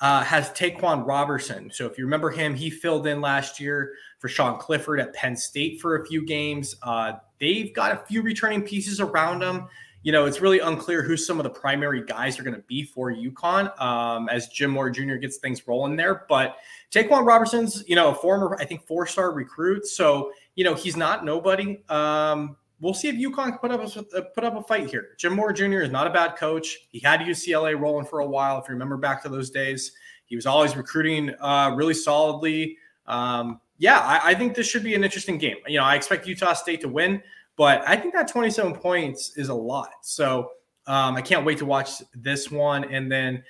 uh, 0.00 0.22
has 0.24 0.52
Ta'Quan 0.52 1.06
Roberson. 1.06 1.70
So 1.72 1.86
if 1.86 1.96
you 1.96 2.04
remember 2.04 2.30
him, 2.30 2.54
he 2.54 2.68
filled 2.68 3.06
in 3.06 3.20
last 3.20 3.60
year 3.60 3.92
for 4.18 4.28
Sean 4.28 4.58
Clifford 4.58 5.00
at 5.00 5.14
Penn 5.14 5.36
State 5.36 5.80
for 5.80 5.96
a 5.96 6.06
few 6.06 6.26
games. 6.26 6.76
Uh, 6.82 7.12
they've 7.38 7.72
got 7.74 7.92
a 7.92 7.96
few 8.06 8.22
returning 8.22 8.62
pieces 8.62 9.00
around 9.00 9.40
them 9.40 9.68
you 10.02 10.12
know, 10.12 10.24
it's 10.24 10.40
really 10.40 10.60
unclear 10.60 11.02
who 11.02 11.16
some 11.16 11.38
of 11.38 11.44
the 11.44 11.50
primary 11.50 12.02
guys 12.02 12.38
are 12.38 12.42
going 12.42 12.56
to 12.56 12.62
be 12.62 12.82
for 12.82 13.12
UConn 13.12 13.78
um, 13.80 14.28
as 14.30 14.48
Jim 14.48 14.70
Mora 14.70 14.90
Jr. 14.90 15.16
gets 15.16 15.36
things 15.36 15.66
rolling 15.68 15.96
there. 15.96 16.24
But 16.28 16.56
Ta'Quan 16.90 17.24
Roberson's, 17.24 17.84
you 17.86 17.96
know, 17.96 18.08
a 18.08 18.14
former, 18.14 18.56
I 18.58 18.64
think, 18.64 18.86
four 18.86 19.06
star 19.06 19.32
recruit. 19.32 19.86
So, 19.86 20.32
you 20.54 20.64
know, 20.64 20.74
he's 20.74 20.96
not 20.96 21.24
nobody. 21.24 21.82
Um, 21.90 22.56
we'll 22.80 22.94
see 22.94 23.08
if 23.08 23.14
UConn 23.16 23.60
put 23.60 23.70
up 23.70 23.80
a, 23.84 24.22
put 24.22 24.44
up 24.44 24.56
a 24.56 24.62
fight 24.62 24.88
here. 24.88 25.10
Jim 25.18 25.34
Mora 25.34 25.52
Jr. 25.52 25.80
is 25.80 25.90
not 25.90 26.06
a 26.06 26.10
bad 26.10 26.36
coach. 26.36 26.78
He 26.90 26.98
had 27.00 27.20
UCLA 27.20 27.78
rolling 27.78 28.06
for 28.06 28.20
a 28.20 28.26
while. 28.26 28.58
If 28.58 28.68
you 28.68 28.72
remember 28.72 28.96
back 28.96 29.22
to 29.24 29.28
those 29.28 29.50
days, 29.50 29.92
he 30.24 30.34
was 30.34 30.46
always 30.46 30.76
recruiting 30.76 31.34
uh, 31.40 31.74
really 31.76 31.94
solidly. 31.94 32.78
Um, 33.06 33.60
yeah, 33.78 33.98
I, 33.98 34.30
I 34.30 34.34
think 34.34 34.54
this 34.54 34.66
should 34.66 34.84
be 34.84 34.94
an 34.94 35.04
interesting 35.04 35.36
game. 35.36 35.56
You 35.66 35.78
know, 35.78 35.84
I 35.84 35.94
expect 35.94 36.26
Utah 36.26 36.54
State 36.54 36.80
to 36.82 36.88
win. 36.88 37.22
But 37.56 37.82
I 37.86 37.96
think 37.96 38.14
that 38.14 38.28
27 38.28 38.74
points 38.74 39.36
is 39.36 39.48
a 39.48 39.54
lot. 39.54 39.90
So 40.02 40.50
um, 40.86 41.16
I 41.16 41.22
can't 41.22 41.44
wait 41.44 41.58
to 41.58 41.66
watch 41.66 42.02
this 42.14 42.50
one. 42.50 42.84
And 42.84 43.10
then 43.10 43.42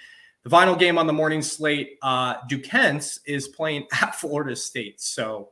the 0.43 0.51
final 0.51 0.75
game 0.75 0.99
on 0.99 1.07
the 1.07 1.13
morning 1.13 1.43
slate, 1.43 1.99
uh, 2.03 2.35
Duquesne 2.49 3.01
is 3.27 3.49
playing 3.49 3.87
at 3.93 4.15
Florida 4.15 4.57
State. 4.57 5.01
So 5.01 5.51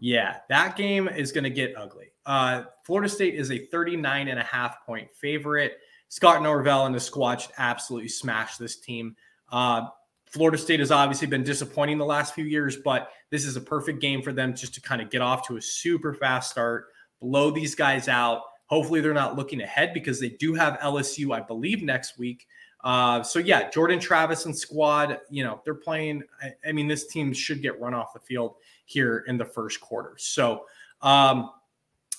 yeah, 0.00 0.38
that 0.48 0.76
game 0.76 1.08
is 1.08 1.32
going 1.32 1.44
to 1.44 1.50
get 1.50 1.74
ugly. 1.76 2.12
Uh, 2.26 2.64
Florida 2.84 3.08
State 3.08 3.34
is 3.34 3.50
a 3.50 3.66
39 3.66 4.28
and 4.28 4.38
a 4.38 4.42
half 4.42 4.84
point 4.84 5.10
favorite. 5.12 5.78
Scott 6.08 6.42
Norvell 6.42 6.86
and 6.86 6.94
the 6.94 7.00
squad 7.00 7.42
absolutely 7.58 8.08
smash 8.08 8.56
this 8.56 8.76
team. 8.76 9.14
Uh, 9.50 9.86
Florida 10.26 10.58
State 10.58 10.80
has 10.80 10.90
obviously 10.90 11.26
been 11.26 11.42
disappointing 11.42 11.96
the 11.96 12.04
last 12.04 12.34
few 12.34 12.44
years, 12.44 12.76
but 12.76 13.10
this 13.30 13.44
is 13.44 13.56
a 13.56 13.60
perfect 13.60 14.00
game 14.00 14.22
for 14.22 14.32
them 14.32 14.54
just 14.54 14.74
to 14.74 14.80
kind 14.80 15.00
of 15.00 15.10
get 15.10 15.22
off 15.22 15.46
to 15.48 15.56
a 15.56 15.62
super 15.62 16.12
fast 16.12 16.50
start 16.50 16.88
blow 17.20 17.50
these 17.50 17.74
guys 17.74 18.08
out. 18.08 18.42
Hopefully, 18.66 19.00
they're 19.00 19.14
not 19.14 19.36
looking 19.36 19.62
ahead 19.62 19.94
because 19.94 20.20
they 20.20 20.30
do 20.30 20.54
have 20.54 20.78
LSU, 20.80 21.34
I 21.34 21.40
believe, 21.40 21.82
next 21.82 22.18
week. 22.18 22.46
Uh, 22.84 23.22
so 23.22 23.38
yeah, 23.38 23.70
Jordan 23.70 23.98
Travis 23.98 24.44
and 24.44 24.56
squad, 24.56 25.18
you 25.30 25.42
know, 25.42 25.60
they're 25.64 25.74
playing. 25.74 26.22
I, 26.42 26.52
I, 26.68 26.72
mean, 26.72 26.86
this 26.86 27.06
team 27.06 27.32
should 27.32 27.60
get 27.60 27.80
run 27.80 27.92
off 27.92 28.12
the 28.12 28.20
field 28.20 28.54
here 28.84 29.24
in 29.26 29.36
the 29.36 29.44
first 29.44 29.80
quarter. 29.80 30.14
So 30.16 30.64
um, 31.02 31.50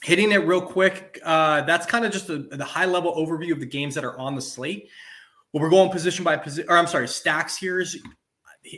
hitting 0.04 0.32
it 0.32 0.46
real 0.46 0.62
quick, 0.62 1.20
uh, 1.24 1.62
that's 1.62 1.86
kind 1.86 2.06
of 2.06 2.12
just 2.12 2.30
a, 2.30 2.40
the 2.40 2.66
high 2.66 2.86
level 2.86 3.16
overview 3.16 3.54
of 3.54 3.60
the 3.60 3.66
games 3.66 3.96
that 3.96 4.04
are 4.04 4.18
on 4.18 4.36
the 4.36 4.42
slate. 4.42 4.90
Well, 5.54 5.64
we're 5.64 5.70
going 5.70 5.90
position 5.92 6.24
by 6.24 6.38
position, 6.38 6.70
or 6.70 6.78
I'm 6.78 6.88
sorry, 6.88 7.08
stacks 7.08 7.58
here 7.58 7.80
is. 7.80 7.98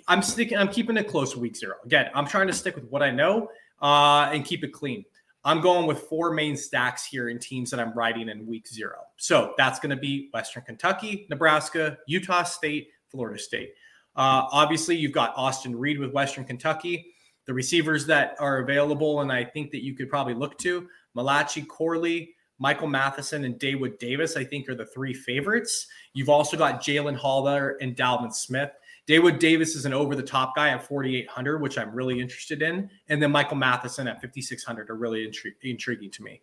I'm 0.08 0.22
sticking. 0.22 0.58
I'm 0.58 0.70
keeping 0.70 0.96
it 0.98 1.08
close 1.08 1.36
week 1.36 1.58
zero. 1.58 1.76
Again, 1.84 2.12
I'm 2.14 2.28
trying 2.28 2.48
to 2.48 2.54
stick 2.54 2.76
with 2.76 2.86
what 2.86 3.02
I 3.02 3.10
know 3.10 3.50
uh, 3.82 4.30
and 4.32 4.46
keep 4.46 4.64
it 4.64 4.72
clean. 4.72 5.04
I'm 5.44 5.62
going 5.62 5.88
with 5.88 6.02
four 6.02 6.34
main 6.34 6.56
stacks 6.56 7.06
here 7.06 7.30
in 7.30 7.40
teams 7.40 7.72
that 7.72 7.80
I'm 7.80 7.94
riding 7.94 8.30
in 8.30 8.46
week 8.46 8.68
zero. 8.68 9.00
So 9.18 9.54
that's 9.58 9.80
going 9.80 9.90
to 9.90 9.96
be 9.96 10.30
Western 10.34 10.64
Kentucky, 10.64 11.26
Nebraska, 11.30 11.98
Utah 12.08 12.44
State, 12.44 12.90
Florida 13.10 13.40
State. 13.40 13.74
Uh, 14.16 14.46
obviously, 14.52 14.96
you've 14.96 15.14
got 15.14 15.34
Austin 15.36 15.76
Reed 15.76 16.00
with 16.00 16.12
Western 16.12 16.44
Kentucky. 16.44 17.14
The 17.48 17.54
receivers 17.54 18.06
that 18.06 18.36
are 18.40 18.60
available, 18.60 19.22
and 19.22 19.32
I 19.32 19.44
think 19.44 19.72
that 19.72 19.84
you 19.84 19.96
could 19.96 20.10
probably 20.10 20.36
look 20.36 20.58
to 20.60 20.88
Malachi 21.16 21.64
Corley, 21.64 22.36
Michael 22.60 22.88
Mathison, 22.88 23.46
and 23.46 23.56
Daewood 23.60 23.98
Davis, 23.98 24.38
I 24.38 24.44
think 24.44 24.70
are 24.70 24.76
the 24.76 24.86
three 24.86 25.14
favorites. 25.14 25.88
You've 26.14 26.30
also 26.30 26.56
got 26.56 26.84
Jalen 26.84 27.16
Haller 27.16 27.78
and 27.82 27.96
Dalvin 27.96 28.34
Smith. 28.34 28.72
Daewood 29.12 29.40
Davis 29.40 29.76
is 29.76 29.84
an 29.84 29.94
over 29.94 30.16
the 30.16 30.24
top 30.24 30.56
guy 30.56 30.70
at 30.70 30.88
4,800, 30.88 31.62
which 31.62 31.78
I'm 31.78 31.94
really 31.94 32.22
interested 32.22 32.62
in. 32.62 32.90
And 33.10 33.22
then 33.22 33.30
Michael 33.30 33.58
Mathison 33.58 34.10
at 34.10 34.22
5,600 34.22 34.90
are 34.90 34.96
really 34.96 35.28
intri- 35.28 35.52
intriguing 35.64 36.10
to 36.12 36.24
me. 36.24 36.42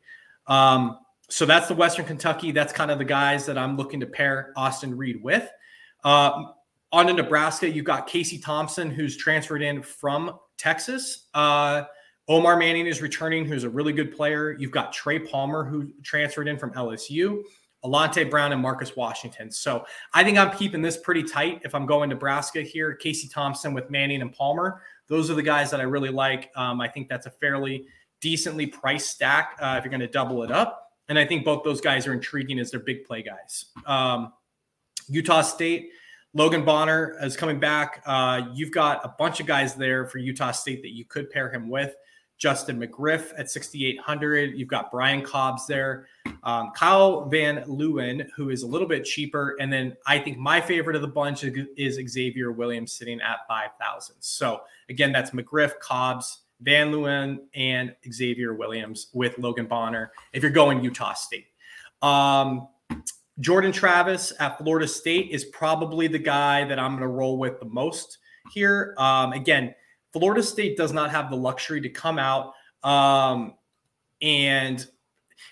Um, 0.49 0.99
so 1.31 1.47
that's 1.47 1.67
the 1.67 1.75
Western 1.75 2.05
Kentucky. 2.05 2.53
That's 2.53 2.75
kind 2.75 2.91
of 2.91 2.99
the 2.99 3.07
guys 3.07 3.47
that 3.47 3.57
I'm 3.57 3.79
looking 3.79 4.01
to 4.01 4.07
pair 4.07 4.53
Austin 4.55 4.95
Reed 4.95 5.23
with. 5.23 5.49
Uh, 6.05 6.45
on 6.93 7.07
to 7.07 7.15
Nebraska, 7.15 7.67
you've 7.67 7.87
got 7.87 8.07
Casey 8.07 8.37
Thompson, 8.37 8.91
who's 8.91 9.17
transferred 9.17 9.63
in 9.63 9.81
from 9.81 10.39
Texas. 10.59 11.29
Uh, 11.33 11.85
Omar 12.29 12.59
Manning 12.59 12.87
is 12.87 13.01
returning, 13.01 13.47
who's 13.47 13.65
a 13.65 13.71
really 13.71 13.95
good 13.95 14.15
player. 14.15 14.53
You've 14.53 14.73
got 14.73 14.93
Trey 14.93 15.19
Palmer, 15.19 15.65
who 15.65 15.91
transferred 16.03 16.49
in 16.49 16.59
from 16.59 16.73
LSU, 16.73 17.43
Alante 17.85 18.29
Brown, 18.29 18.53
and 18.53 18.61
Marcus 18.61 18.97
Washington. 18.97 19.51
So 19.51 19.85
I 20.13 20.25
think 20.25 20.37
I'm 20.37 20.57
keeping 20.57 20.83
this 20.83 20.97
pretty 20.97 21.23
tight 21.23 21.63
if 21.65 21.75
I'm 21.75 21.87
going 21.87 22.11
Nebraska 22.11 22.63
here. 22.63 22.95
Casey 22.95 23.29
Thompson 23.29 23.73
with 23.73 23.89
Manning 23.91 24.21
and 24.21 24.33
Palmer. 24.33 24.83
Those 25.07 25.31
are 25.31 25.35
the 25.35 25.43
guys 25.43 25.71
that 25.71 25.81
I 25.81 25.85
really 25.85 26.11
like. 26.11 26.51
Um, 26.57 26.81
I 26.81 26.89
think 26.89 27.09
that's 27.09 27.27
a 27.27 27.31
fairly 27.31 27.87
decently 28.21 28.67
priced 28.67 29.11
stack 29.11 29.57
uh, 29.61 29.77
if 29.79 29.85
you're 29.85 29.91
going 29.91 30.01
to 30.01 30.09
double 30.09 30.43
it 30.43 30.51
up. 30.51 30.93
And 31.09 31.19
I 31.19 31.25
think 31.25 31.45
both 31.45 31.65
those 31.65 31.81
guys 31.81 32.07
are 32.07 32.13
intriguing 32.13 32.59
as 32.59 32.71
they're 32.71 32.81
big 32.81 33.05
play 33.05 33.23
guys. 33.23 33.67
Um, 33.87 34.33
Utah 35.09 35.43
State, 35.43 35.91
Logan 36.35 36.65
Bonner 36.65 37.17
is 37.23 37.37
coming 37.37 37.59
back. 37.59 38.03
Uh, 38.05 38.43
you've 38.53 38.73
got 38.73 39.05
a 39.05 39.15
bunch 39.19 39.41
of 39.41 39.47
guys 39.47 39.75
there 39.75 40.07
for 40.07 40.19
Utah 40.19 40.51
State 40.51 40.83
that 40.83 40.95
you 40.95 41.05
could 41.05 41.31
pair 41.31 41.51
him 41.51 41.71
with. 41.71 41.95
Justin 42.39 42.81
McGriff 42.81 43.33
at 43.37 43.51
6,800. 43.51 44.57
You've 44.57 44.69
got 44.69 44.91
Brian 44.91 45.23
Cobbs 45.23 45.67
there. 45.67 46.07
Um, 46.45 46.71
Kyle 46.75 47.25
Van 47.29 47.65
Leeuwen, 47.65 48.29
who 48.37 48.51
is 48.51 48.63
a 48.63 48.67
little 48.67 48.87
bit 48.87 49.05
cheaper. 49.05 49.57
And 49.61 49.73
then 49.73 49.97
I 50.07 50.21
think 50.21 50.39
my 50.39 50.61
favorite 50.61 50.95
of 50.95 51.03
the 51.03 51.09
bunch 51.09 51.43
is 51.43 52.01
Xavier 52.09 52.53
Williams 52.53 52.93
sitting 52.93 53.21
at 53.21 53.39
5,000. 53.49 54.17
So 54.21 54.61
again, 54.89 55.13
that's 55.13 55.33
McGriff, 55.33 55.79
Cobbs, 55.81 56.43
Van 56.61 56.93
Leeuwen, 56.93 57.39
and 57.55 57.95
Xavier 58.11 58.55
Williams 58.55 59.09
with 59.13 59.37
Logan 59.39 59.67
Bonner 59.67 60.13
if 60.33 60.43
you're 60.43 60.53
going 60.53 60.83
Utah 60.83 61.15
State. 61.15 61.47
Um, 62.03 62.69
Jordan 63.41 63.73
Travis 63.73 64.33
at 64.41 64.59
Florida 64.59 64.87
State 64.87 65.31
is 65.31 65.45
probably 65.47 66.07
the 66.09 66.19
guy 66.19 66.65
that 66.65 66.79
I'm 66.79 66.93
going 66.93 67.03
to 67.03 67.09
roll 67.09 67.39
with 67.39 67.59
the 67.61 67.67
most 67.67 68.19
here. 68.53 68.95
Um, 68.99 69.33
again, 69.33 69.75
Florida 70.13 70.43
State 70.43 70.77
does 70.77 70.93
not 70.93 71.11
have 71.11 71.31
the 71.31 71.37
luxury 71.37 71.81
to 71.81 71.89
come 71.89 72.19
out 72.19 72.55
um, 72.83 73.55
and 74.23 74.87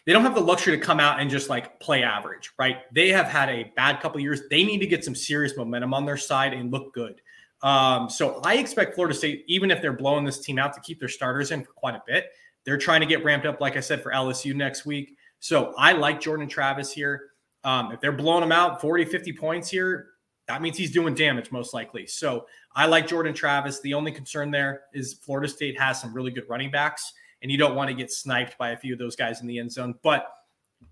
they 0.05 0.13
don't 0.13 0.23
have 0.23 0.35
the 0.35 0.41
luxury 0.41 0.77
to 0.77 0.83
come 0.83 1.01
out 1.01 1.21
and 1.21 1.31
just 1.31 1.49
like 1.49 1.79
play 1.81 2.03
average, 2.03 2.53
right? 2.59 2.79
They 2.93 3.09
have 3.11 3.27
had 3.27 3.49
a 3.49 3.73
bad 3.77 4.01
couple 4.01 4.21
years. 4.21 4.43
They 4.51 4.65
need 4.65 4.79
to 4.79 4.87
get 4.87 5.05
some 5.05 5.15
serious 5.15 5.57
momentum 5.57 5.95
on 5.95 6.05
their 6.07 6.17
side 6.17 6.53
and 6.53 6.71
look 6.71 6.93
good. 6.95 7.21
Um, 7.63 8.09
so 8.11 8.41
I 8.45 8.57
expect 8.57 8.95
Florida 8.95 9.15
State, 9.15 9.45
even 9.47 9.71
if 9.71 9.81
they're 9.81 9.93
blowing 9.93 10.25
this 10.25 10.41
team 10.41 10.59
out, 10.59 10.75
to 10.75 10.81
keep 10.81 11.01
their 11.01 11.09
starters 11.09 11.51
in 11.51 11.65
for 11.65 11.73
quite 11.73 11.95
a 11.95 12.03
bit. 12.07 12.27
They're 12.65 12.79
trying 12.79 13.01
to 13.01 13.07
get 13.07 13.25
ramped 13.25 13.47
up, 13.47 13.61
like 13.61 13.77
I 13.77 13.81
said, 13.81 14.03
for 14.03 14.13
LSU 14.13 14.55
next 14.55 14.87
week. 14.87 15.17
So 15.41 15.73
I 15.79 15.93
like 15.93 16.21
Jordan 16.21 16.49
Travis 16.49 16.93
here. 16.93 17.31
Um, 17.65 17.93
if 17.93 18.01
they're 18.01 18.13
blowing 18.13 18.41
them 18.41 18.53
out 18.53 18.81
40, 18.81 19.05
50 19.05 19.33
points 19.33 19.71
here, 19.71 20.11
that 20.49 20.63
means 20.63 20.77
he's 20.77 20.93
doing 20.93 21.15
damage 21.15 21.51
most 21.51 21.75
likely. 21.75 22.07
So 22.07 22.47
I 22.75 22.87
like 22.87 23.07
Jordan 23.07 23.35
Travis. 23.35 23.81
The 23.81 23.95
only 23.95 24.13
concern 24.13 24.51
there 24.51 24.83
is 24.95 25.15
Florida 25.15 25.49
State 25.49 25.79
has 25.79 26.01
some 26.01 26.13
really 26.13 26.31
good 26.31 26.49
running 26.49 26.71
backs, 26.71 27.13
and 27.43 27.51
you 27.51 27.59
don't 27.59 27.75
want 27.75 27.89
to 27.89 27.95
get 27.95 28.13
sniped 28.13 28.57
by 28.59 28.71
a 28.71 28.77
few 28.77 28.93
of 28.93 28.99
those 28.99 29.17
guys 29.17 29.41
in 29.41 29.47
the 29.47 29.59
end 29.59 29.73
zone. 29.73 29.95
But 30.03 30.27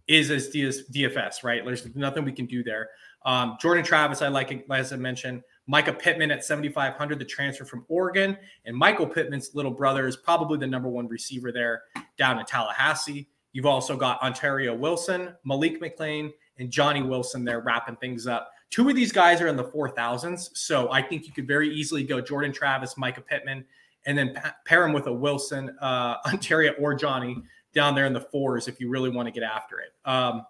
is 0.07 0.31
as 0.31 0.49
DFS, 0.51 1.45
right? 1.45 1.65
There's 1.65 1.95
nothing 1.95 2.25
we 2.25 2.33
can 2.33 2.47
do 2.47 2.63
there. 2.63 2.91
Um, 3.25 3.57
Jordan 3.61 3.85
Travis, 3.85 4.21
I 4.23 4.29
like, 4.29 4.65
as 4.71 4.93
I 4.93 4.97
mentioned. 4.97 5.43
Mycah 5.71 5.99
Pittman 5.99 6.31
at 6.31 6.45
7,500, 6.45 7.19
the 7.19 7.25
transfer 7.25 7.65
from 7.65 7.87
Oregon. 7.89 8.37
And 8.67 8.77
Michael 8.77 9.07
Pittman's 9.07 9.55
little 9.55 9.71
brother 9.71 10.07
is 10.07 10.17
probably 10.17 10.59
the 10.59 10.67
number 10.67 10.91
one 10.91 11.09
receiver 11.09 11.53
there 11.53 11.85
down 12.19 12.39
in 12.39 12.45
Tallahassee. 12.45 13.29
You've 13.53 13.67
also 13.67 13.97
got 13.97 14.21
Ontario 14.21 14.75
Wilson, 14.75 15.35
Malik 15.45 15.81
McClain, 15.81 16.33
and 16.59 16.71
Johnny 16.71 17.03
Wilson 17.03 17.45
there 17.45 17.61
wrapping 17.61 17.97
things 17.97 18.27
up. 18.27 18.51
Two 18.75 18.89
of 18.89 18.97
these 18.97 19.13
guys 19.13 19.41
are 19.41 19.47
in 19.47 19.55
the 19.55 19.63
4,000s. 19.63 20.51
So 20.55 20.91
I 20.91 21.01
think 21.01 21.29
you 21.29 21.33
could 21.33 21.47
very 21.47 21.73
easily 21.73 22.03
go 22.03 22.21
Jordan 22.21 22.53
Travis, 22.53 22.95
Mycah 22.95 23.25
Pittman, 23.25 23.65
and 24.05 24.19
then 24.19 24.37
pair 24.65 24.85
him 24.85 24.93
with 24.93 25.07
a 25.07 25.13
Wilson, 25.13 25.77
uh, 25.81 26.17
Ontario, 26.27 26.73
or 26.73 26.93
Johnny 26.93 27.41
down 27.73 27.95
there 27.95 28.05
in 28.05 28.13
the 28.13 28.21
fours 28.21 28.67
if 28.67 28.81
you 28.81 28.89
really 28.89 29.11
want 29.11 29.29
to 29.29 29.31
get 29.31 29.45
after 29.45 29.79
it. 29.79 29.93
Um, 30.05 30.45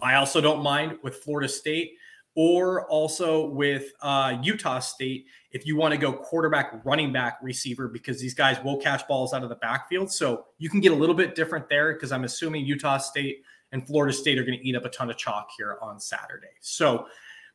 I 0.00 0.14
also 0.14 0.40
don't 0.40 0.62
mind 0.62 0.96
with 1.02 1.16
Florida 1.16 1.46
State 1.46 1.92
or 2.36 2.88
also 2.88 3.48
with 3.48 3.92
uh, 4.00 4.38
Utah 4.42 4.78
State 4.78 5.26
if 5.50 5.66
you 5.66 5.76
want 5.76 5.92
to 5.92 5.98
go 5.98 6.10
quarterback, 6.10 6.80
running 6.86 7.12
back, 7.12 7.36
receiver, 7.42 7.86
because 7.86 8.18
these 8.18 8.32
guys 8.32 8.56
will 8.64 8.78
catch 8.78 9.06
balls 9.06 9.34
out 9.34 9.42
of 9.42 9.50
the 9.50 9.56
backfield. 9.56 10.10
So 10.10 10.46
you 10.56 10.70
can 10.70 10.80
get 10.80 10.92
a 10.92 10.96
little 10.96 11.14
bit 11.14 11.34
different 11.34 11.68
there 11.68 11.92
because 11.92 12.12
I'm 12.12 12.24
assuming 12.24 12.64
Utah 12.64 12.96
State 12.96 13.42
and 13.72 13.86
Florida 13.86 14.14
State 14.14 14.38
are 14.38 14.42
going 14.42 14.58
to 14.58 14.66
eat 14.66 14.74
up 14.74 14.86
a 14.86 14.88
ton 14.88 15.10
of 15.10 15.18
chalk 15.18 15.50
here 15.58 15.76
on 15.82 16.00
Saturday. 16.00 16.46
So 16.60 17.08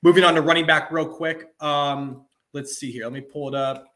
moving 0.03 0.23
on 0.23 0.35
to 0.35 0.41
running 0.41 0.65
back 0.65 0.91
real 0.91 1.07
quick. 1.07 1.49
Um, 1.59 2.25
let's 2.53 2.77
see 2.77 2.91
here. 2.91 3.03
Let 3.03 3.13
me 3.13 3.21
pull 3.21 3.49
it 3.49 3.55
up. 3.55 3.93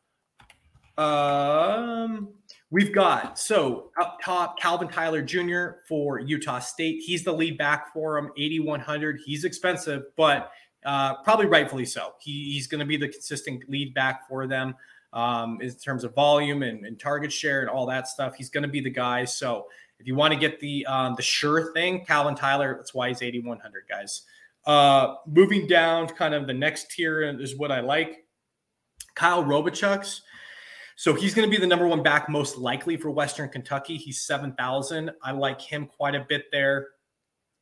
Um, 0.98 2.30
we've 2.70 2.94
got 2.94 3.40
so 3.40 3.92
up 4.00 4.20
top 4.24 4.60
Calvin 4.60 4.88
Tyler 4.88 5.22
Jr. 5.22 5.80
for 5.88 6.20
Utah 6.20 6.60
State. 6.60 7.02
He's 7.06 7.24
the 7.24 7.32
lead 7.32 7.58
back 7.58 7.94
for 7.94 8.18
him, 8.18 8.32
8,100. 8.38 9.20
He's 9.26 9.46
expensive, 9.46 10.04
but 10.16 10.52
uh, 10.86 11.16
probably 11.24 11.46
rightfully 11.46 11.86
so. 11.86 12.14
He, 12.20 12.54
he's 12.54 12.68
going 12.68 12.80
to 12.80 12.86
be 12.86 12.98
the 12.98 13.08
consistent 13.08 13.70
lead 13.70 13.94
back 13.94 14.28
for 14.28 14.48
them 14.48 14.76
um, 15.14 15.60
in 15.62 15.72
terms 15.72 16.04
of 16.04 16.14
volume 16.14 16.64
and, 16.64 16.86
and 16.86 17.00
target 17.00 17.32
share 17.32 17.62
and 17.62 17.70
all 17.70 17.86
that 17.88 18.08
stuff. 18.08 18.36
He's 18.36 18.50
going 18.50 18.64
to 18.64 18.70
be 18.70 18.82
the 18.82 18.90
guy. 18.90 19.26
So 19.26 19.68
if 20.00 20.08
you 20.08 20.16
want 20.16 20.34
to 20.34 20.40
get 20.40 20.60
the 20.60 20.86
um, 20.88 21.16
the 21.16 21.22
sure 21.22 21.74
thing, 21.74 22.06
Calvin 22.06 22.36
Tyler, 22.36 22.76
that's 22.76 22.94
why 22.94 23.10
he's 23.10 23.22
8100 23.22 23.84
guys. 23.88 24.24
Uh, 24.66 25.16
moving 25.28 25.68
down, 25.68 26.08
kind 26.08 26.34
of 26.34 26.48
the 26.48 26.54
next 26.54 26.92
tier 26.92 27.22
is 27.22 27.58
what 27.58 27.72
I 27.72 27.80
like. 27.80 28.26
Kyle 29.16 29.44
Robichaux's. 29.44 30.22
So 30.96 31.16
he's 31.16 31.34
going 31.34 31.50
to 31.50 31.56
be 31.56 31.60
the 31.60 31.68
number 31.68 31.88
one 31.88 32.04
back 32.04 32.30
most 32.30 32.58
likely 32.58 32.96
for 32.96 33.10
Western 33.10 33.50
Kentucky. 33.50 33.98
He's 33.98 34.22
7,000. 34.22 35.10
I 35.24 35.32
like 35.32 35.60
him 35.60 35.88
quite 35.88 36.14
a 36.14 36.26
bit 36.30 36.46
there. 36.52 36.90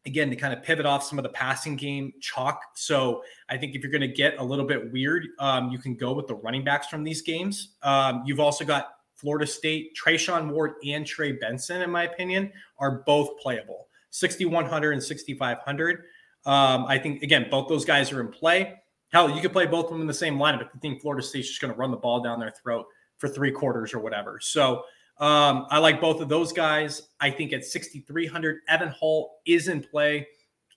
Again, 0.05 0.29
to 0.29 0.35
kind 0.35 0.53
of 0.53 0.61
pivot 0.61 0.85
off 0.85 1.03
some 1.03 1.19
of 1.19 1.23
the 1.23 1.29
passing 1.29 1.75
game 1.75 2.11
chalk. 2.19 2.61
So 2.75 3.21
I 3.47 3.57
think 3.57 3.75
if 3.75 3.81
you're 3.81 3.91
going 3.91 4.01
to 4.01 4.07
get 4.07 4.37
a 4.39 4.43
little 4.43 4.65
bit 4.65 4.91
weird, 4.91 5.27
um, 5.39 5.69
you 5.69 5.77
can 5.77 5.95
go 5.95 6.13
with 6.13 6.27
the 6.27 6.35
running 6.35 6.63
backs 6.63 6.87
from 6.87 7.03
these 7.03 7.21
games. 7.21 7.75
Um, 7.81 8.23
you've 8.25 8.39
also 8.41 8.65
got 8.65 8.89
Florida 9.15 9.45
State, 9.45 9.95
Treshaun 9.95 10.51
Ward 10.51 10.73
and 10.85 11.05
Trey 11.05 11.33
Benson, 11.33 11.81
in 11.81 11.89
my 11.91 12.03
opinion, 12.03 12.51
are 12.77 13.03
both 13.05 13.37
playable. 13.39 13.87
6,100 14.11 14.91
and 14.91 15.03
6,500. 15.03 16.03
Um, 16.45 16.85
I 16.85 16.97
think, 16.97 17.23
again, 17.23 17.47
both 17.49 17.67
those 17.67 17.85
guys 17.85 18.11
are 18.11 18.21
in 18.21 18.29
play. 18.29 18.75
Hell, 19.11 19.29
you 19.29 19.41
could 19.41 19.51
play 19.51 19.65
both 19.65 19.85
of 19.85 19.91
them 19.91 20.01
in 20.01 20.07
the 20.07 20.13
same 20.13 20.37
lineup 20.37 20.61
if 20.61 20.67
you 20.73 20.79
think 20.79 21.01
Florida 21.01 21.25
State's 21.25 21.47
just 21.47 21.61
going 21.61 21.73
to 21.73 21.79
run 21.79 21.91
the 21.91 21.97
ball 21.97 22.21
down 22.21 22.39
their 22.39 22.51
throat 22.51 22.85
for 23.17 23.27
three 23.27 23.51
quarters 23.51 23.93
or 23.93 23.99
whatever. 23.99 24.39
So 24.39 24.83
um, 25.17 25.65
I 25.69 25.79
like 25.79 25.99
both 25.99 26.21
of 26.21 26.29
those 26.29 26.53
guys. 26.53 27.01
I 27.19 27.29
think 27.29 27.51
at 27.51 27.65
6,300, 27.65 28.59
Evan 28.67 28.89
Hull 28.89 29.39
is 29.45 29.67
in 29.67 29.81
play. 29.81 30.27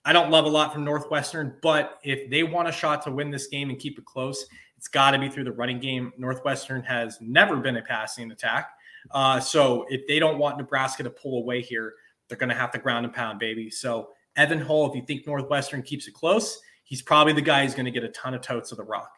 I 0.05 0.11
don't 0.11 0.29
love 0.29 0.45
a 0.45 0.49
lot 0.49 0.73
from 0.73 0.83
Northwestern, 0.83 1.57
but 1.61 1.99
if 2.03 2.29
they 2.29 2.43
want 2.43 2.67
a 2.67 2.71
shot 2.71 3.03
to 3.03 3.11
win 3.11 3.31
this 3.31 3.47
game 3.47 3.69
and 3.69 3.79
keep 3.79 3.97
it 3.97 4.03
close, 4.03 4.45
it's 4.77 4.89
got 4.89 5.11
to 5.11 5.19
be 5.19 5.29
through 5.29 5.45
the 5.45 5.51
running 5.53 5.79
game. 5.79 6.11
Northwestern 6.17 6.83
has 6.83 7.17
never 7.21 7.57
been 7.57 7.77
a 7.77 7.81
passing 7.81 8.29
attack. 8.31 8.69
Uh, 9.11 9.39
so 9.39 9.85
if 9.89 10.05
they 10.07 10.19
don't 10.19 10.37
want 10.37 10.57
Nebraska 10.57 11.03
to 11.03 11.09
pull 11.09 11.41
away 11.41 11.61
here, 11.61 11.93
they're 12.27 12.37
going 12.37 12.49
to 12.49 12.55
have 12.55 12.71
to 12.71 12.79
ground 12.79 13.05
and 13.05 13.13
pound, 13.13 13.39
baby. 13.39 13.69
So 13.69 14.09
Evan 14.35 14.59
Hull, 14.59 14.89
if 14.89 14.95
you 14.95 15.03
think 15.05 15.27
Northwestern 15.27 15.81
keeps 15.81 16.07
it 16.07 16.13
close, 16.13 16.59
he's 16.83 17.01
probably 17.01 17.33
the 17.33 17.41
guy 17.41 17.63
who's 17.63 17.73
going 17.73 17.85
to 17.85 17.91
get 17.91 18.03
a 18.03 18.09
ton 18.09 18.33
of 18.33 18.41
totes 18.41 18.71
of 18.71 18.77
the 18.77 18.83
rock. 18.83 19.11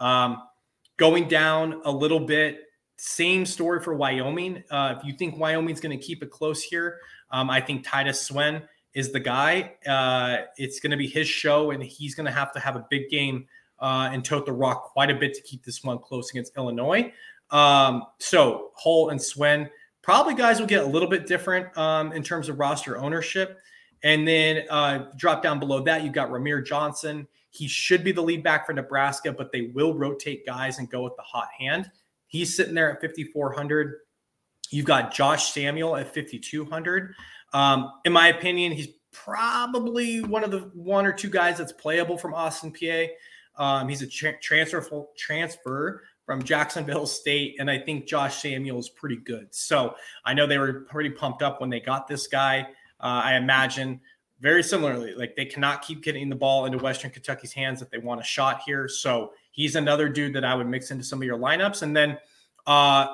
Um, 0.00 0.42
going 0.96 1.28
down 1.28 1.80
a 1.84 1.90
little 1.90 2.20
bit, 2.20 2.60
same 2.96 3.44
story 3.44 3.80
for 3.80 3.94
Wyoming. 3.94 4.64
Uh, 4.70 4.94
if 4.98 5.04
you 5.04 5.12
think 5.12 5.38
Wyoming's 5.38 5.80
going 5.80 5.98
to 5.98 6.04
keep 6.04 6.22
it 6.22 6.30
close 6.30 6.62
here, 6.62 6.98
um, 7.30 7.50
I 7.50 7.60
think 7.60 7.84
Titus 7.84 8.20
Swen 8.22 8.62
is 8.94 9.12
the 9.12 9.20
guy. 9.20 9.74
Uh, 9.86 10.46
it's 10.56 10.80
going 10.80 10.90
to 10.90 10.96
be 10.96 11.06
his 11.06 11.28
show, 11.28 11.70
and 11.70 11.82
he's 11.82 12.14
going 12.14 12.26
to 12.26 12.32
have 12.32 12.52
to 12.52 12.60
have 12.60 12.76
a 12.76 12.86
big 12.88 13.10
game 13.10 13.46
uh, 13.78 14.08
and 14.10 14.24
tote 14.24 14.46
the 14.46 14.52
rock 14.52 14.84
quite 14.84 15.10
a 15.10 15.14
bit 15.14 15.34
to 15.34 15.42
keep 15.42 15.64
this 15.64 15.84
one 15.84 15.98
close 15.98 16.30
against 16.30 16.56
Illinois. 16.56 17.12
Um, 17.50 18.04
so 18.18 18.70
Hull 18.74 19.10
and 19.10 19.20
Swen 19.20 19.68
probably 20.02 20.34
guys 20.34 20.60
will 20.60 20.66
get 20.66 20.82
a 20.82 20.86
little 20.86 21.08
bit 21.08 21.26
different 21.26 21.76
um, 21.76 22.12
in 22.12 22.22
terms 22.22 22.48
of 22.48 22.58
roster 22.58 22.96
ownership. 22.96 23.60
And 24.02 24.26
then 24.26 24.64
uh, 24.70 25.06
drop 25.16 25.42
down 25.42 25.58
below 25.58 25.80
that, 25.84 26.04
you've 26.04 26.12
got 26.12 26.30
Rahmir 26.30 26.64
Johnson. 26.64 27.26
He 27.50 27.66
should 27.66 28.04
be 28.04 28.12
the 28.12 28.22
lead 28.22 28.42
back 28.42 28.66
for 28.66 28.72
Nebraska, 28.72 29.32
but 29.32 29.50
they 29.50 29.62
will 29.74 29.94
rotate 29.94 30.44
guys 30.44 30.78
and 30.78 30.90
go 30.90 31.02
with 31.02 31.16
the 31.16 31.22
hot 31.22 31.48
hand. 31.58 31.90
He's 32.26 32.54
sitting 32.54 32.74
there 32.74 32.92
at 32.92 33.00
5,400. 33.00 33.94
You've 34.70 34.86
got 34.86 35.14
Josh 35.14 35.52
Samuel 35.52 35.96
at 35.96 36.12
5,200. 36.14 37.14
Um, 37.52 37.92
in 38.04 38.12
my 38.12 38.28
opinion, 38.28 38.72
he's 38.72 38.88
probably 39.12 40.22
one 40.22 40.44
of 40.44 40.50
the 40.50 40.70
one 40.74 41.06
or 41.06 41.12
two 41.12 41.30
guys 41.30 41.56
that's 41.56 41.72
playable 41.72 42.18
from 42.18 42.34
Austin, 42.34 42.72
Peay. 42.72 43.08
Um, 43.56 43.88
he's 43.88 44.02
a 44.02 44.06
tra- 44.06 44.38
transfer 44.40 45.06
transfer 45.16 46.02
from 46.26 46.42
Jacksonville 46.42 47.06
State, 47.06 47.56
and 47.58 47.70
I 47.70 47.78
think 47.78 48.06
Josh 48.06 48.42
Samuel 48.42 48.78
is 48.78 48.88
pretty 48.90 49.16
good. 49.16 49.54
So 49.54 49.94
I 50.24 50.34
know 50.34 50.46
they 50.46 50.58
were 50.58 50.80
pretty 50.90 51.10
pumped 51.10 51.42
up 51.42 51.60
when 51.60 51.70
they 51.70 51.80
got 51.80 52.08
this 52.08 52.26
guy. 52.26 52.66
Uh, 53.00 53.22
I 53.24 53.36
imagine 53.36 54.00
very 54.40 54.62
similarly, 54.62 55.14
like 55.14 55.34
they 55.34 55.46
cannot 55.46 55.82
keep 55.82 56.02
getting 56.02 56.28
the 56.28 56.36
ball 56.36 56.66
into 56.66 56.78
Western 56.78 57.10
Kentucky's 57.10 57.52
hands 57.52 57.80
if 57.80 57.90
they 57.90 57.98
want 57.98 58.20
a 58.20 58.24
shot 58.24 58.60
here. 58.66 58.88
So 58.88 59.32
he's 59.52 59.76
another 59.76 60.08
dude 60.08 60.34
that 60.34 60.44
I 60.44 60.54
would 60.54 60.66
mix 60.66 60.90
into 60.90 61.04
some 61.04 61.20
of 61.20 61.24
your 61.24 61.38
lineups. 61.38 61.82
And 61.82 61.96
then 61.96 62.18
uh, 62.66 63.06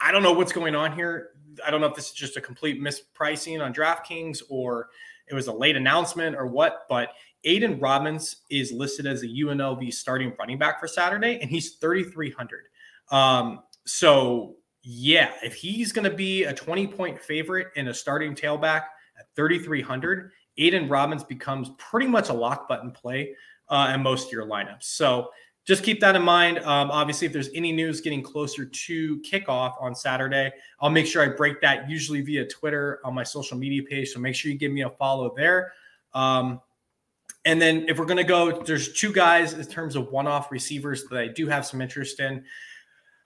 I 0.00 0.12
don't 0.12 0.22
know 0.22 0.32
what's 0.32 0.52
going 0.52 0.74
on 0.74 0.92
here. 0.92 1.30
I 1.66 1.70
don't 1.70 1.80
know 1.80 1.88
if 1.88 1.96
this 1.96 2.06
is 2.06 2.12
just 2.12 2.36
a 2.36 2.40
complete 2.40 2.80
mispricing 2.80 3.60
on 3.64 3.74
DraftKings 3.74 4.42
or 4.48 4.88
it 5.28 5.34
was 5.34 5.48
a 5.48 5.52
late 5.52 5.76
announcement 5.76 6.36
or 6.36 6.46
what, 6.46 6.86
but 6.88 7.10
Aidan 7.44 7.78
Robbins 7.80 8.36
is 8.50 8.72
listed 8.72 9.06
as 9.06 9.22
a 9.22 9.26
UNLV 9.26 9.92
starting 9.92 10.32
running 10.38 10.58
back 10.58 10.80
for 10.80 10.88
Saturday, 10.88 11.38
and 11.40 11.50
he's 11.50 11.76
3,300. 11.76 12.64
Um, 13.10 13.60
so, 13.86 14.56
yeah, 14.82 15.30
if 15.42 15.54
he's 15.54 15.92
going 15.92 16.08
to 16.08 16.16
be 16.16 16.44
a 16.44 16.52
20 16.52 16.86
point 16.88 17.20
favorite 17.20 17.68
in 17.76 17.88
a 17.88 17.94
starting 17.94 18.34
tailback 18.34 18.82
at 19.18 19.26
3,300, 19.36 20.30
Aidan 20.56 20.88
Robbins 20.88 21.24
becomes 21.24 21.70
pretty 21.78 22.06
much 22.06 22.28
a 22.28 22.32
lock 22.32 22.68
button 22.68 22.90
play 22.90 23.34
uh, 23.68 23.92
in 23.94 24.02
most 24.02 24.26
of 24.26 24.32
your 24.32 24.46
lineups. 24.46 24.84
So, 24.84 25.30
just 25.68 25.82
keep 25.82 26.00
that 26.00 26.16
in 26.16 26.22
mind. 26.22 26.60
Um, 26.60 26.90
obviously, 26.90 27.26
if 27.26 27.32
there's 27.34 27.50
any 27.54 27.72
news 27.72 28.00
getting 28.00 28.22
closer 28.22 28.64
to 28.64 29.20
kickoff 29.20 29.74
on 29.78 29.94
Saturday, 29.94 30.50
I'll 30.80 30.88
make 30.88 31.06
sure 31.06 31.22
I 31.22 31.28
break 31.28 31.60
that 31.60 31.90
usually 31.90 32.22
via 32.22 32.46
Twitter 32.46 33.00
on 33.04 33.12
my 33.12 33.22
social 33.22 33.58
media 33.58 33.82
page. 33.82 34.08
So 34.08 34.18
make 34.18 34.34
sure 34.34 34.50
you 34.50 34.56
give 34.56 34.72
me 34.72 34.80
a 34.80 34.88
follow 34.88 35.34
there. 35.36 35.74
Um, 36.14 36.62
and 37.44 37.60
then 37.60 37.84
if 37.86 37.98
we're 37.98 38.06
going 38.06 38.16
to 38.16 38.24
go, 38.24 38.62
there's 38.62 38.94
two 38.94 39.12
guys 39.12 39.52
in 39.52 39.64
terms 39.66 39.94
of 39.94 40.10
one 40.10 40.26
off 40.26 40.50
receivers 40.50 41.04
that 41.10 41.18
I 41.18 41.28
do 41.28 41.46
have 41.48 41.66
some 41.66 41.82
interest 41.82 42.18
in. 42.20 42.44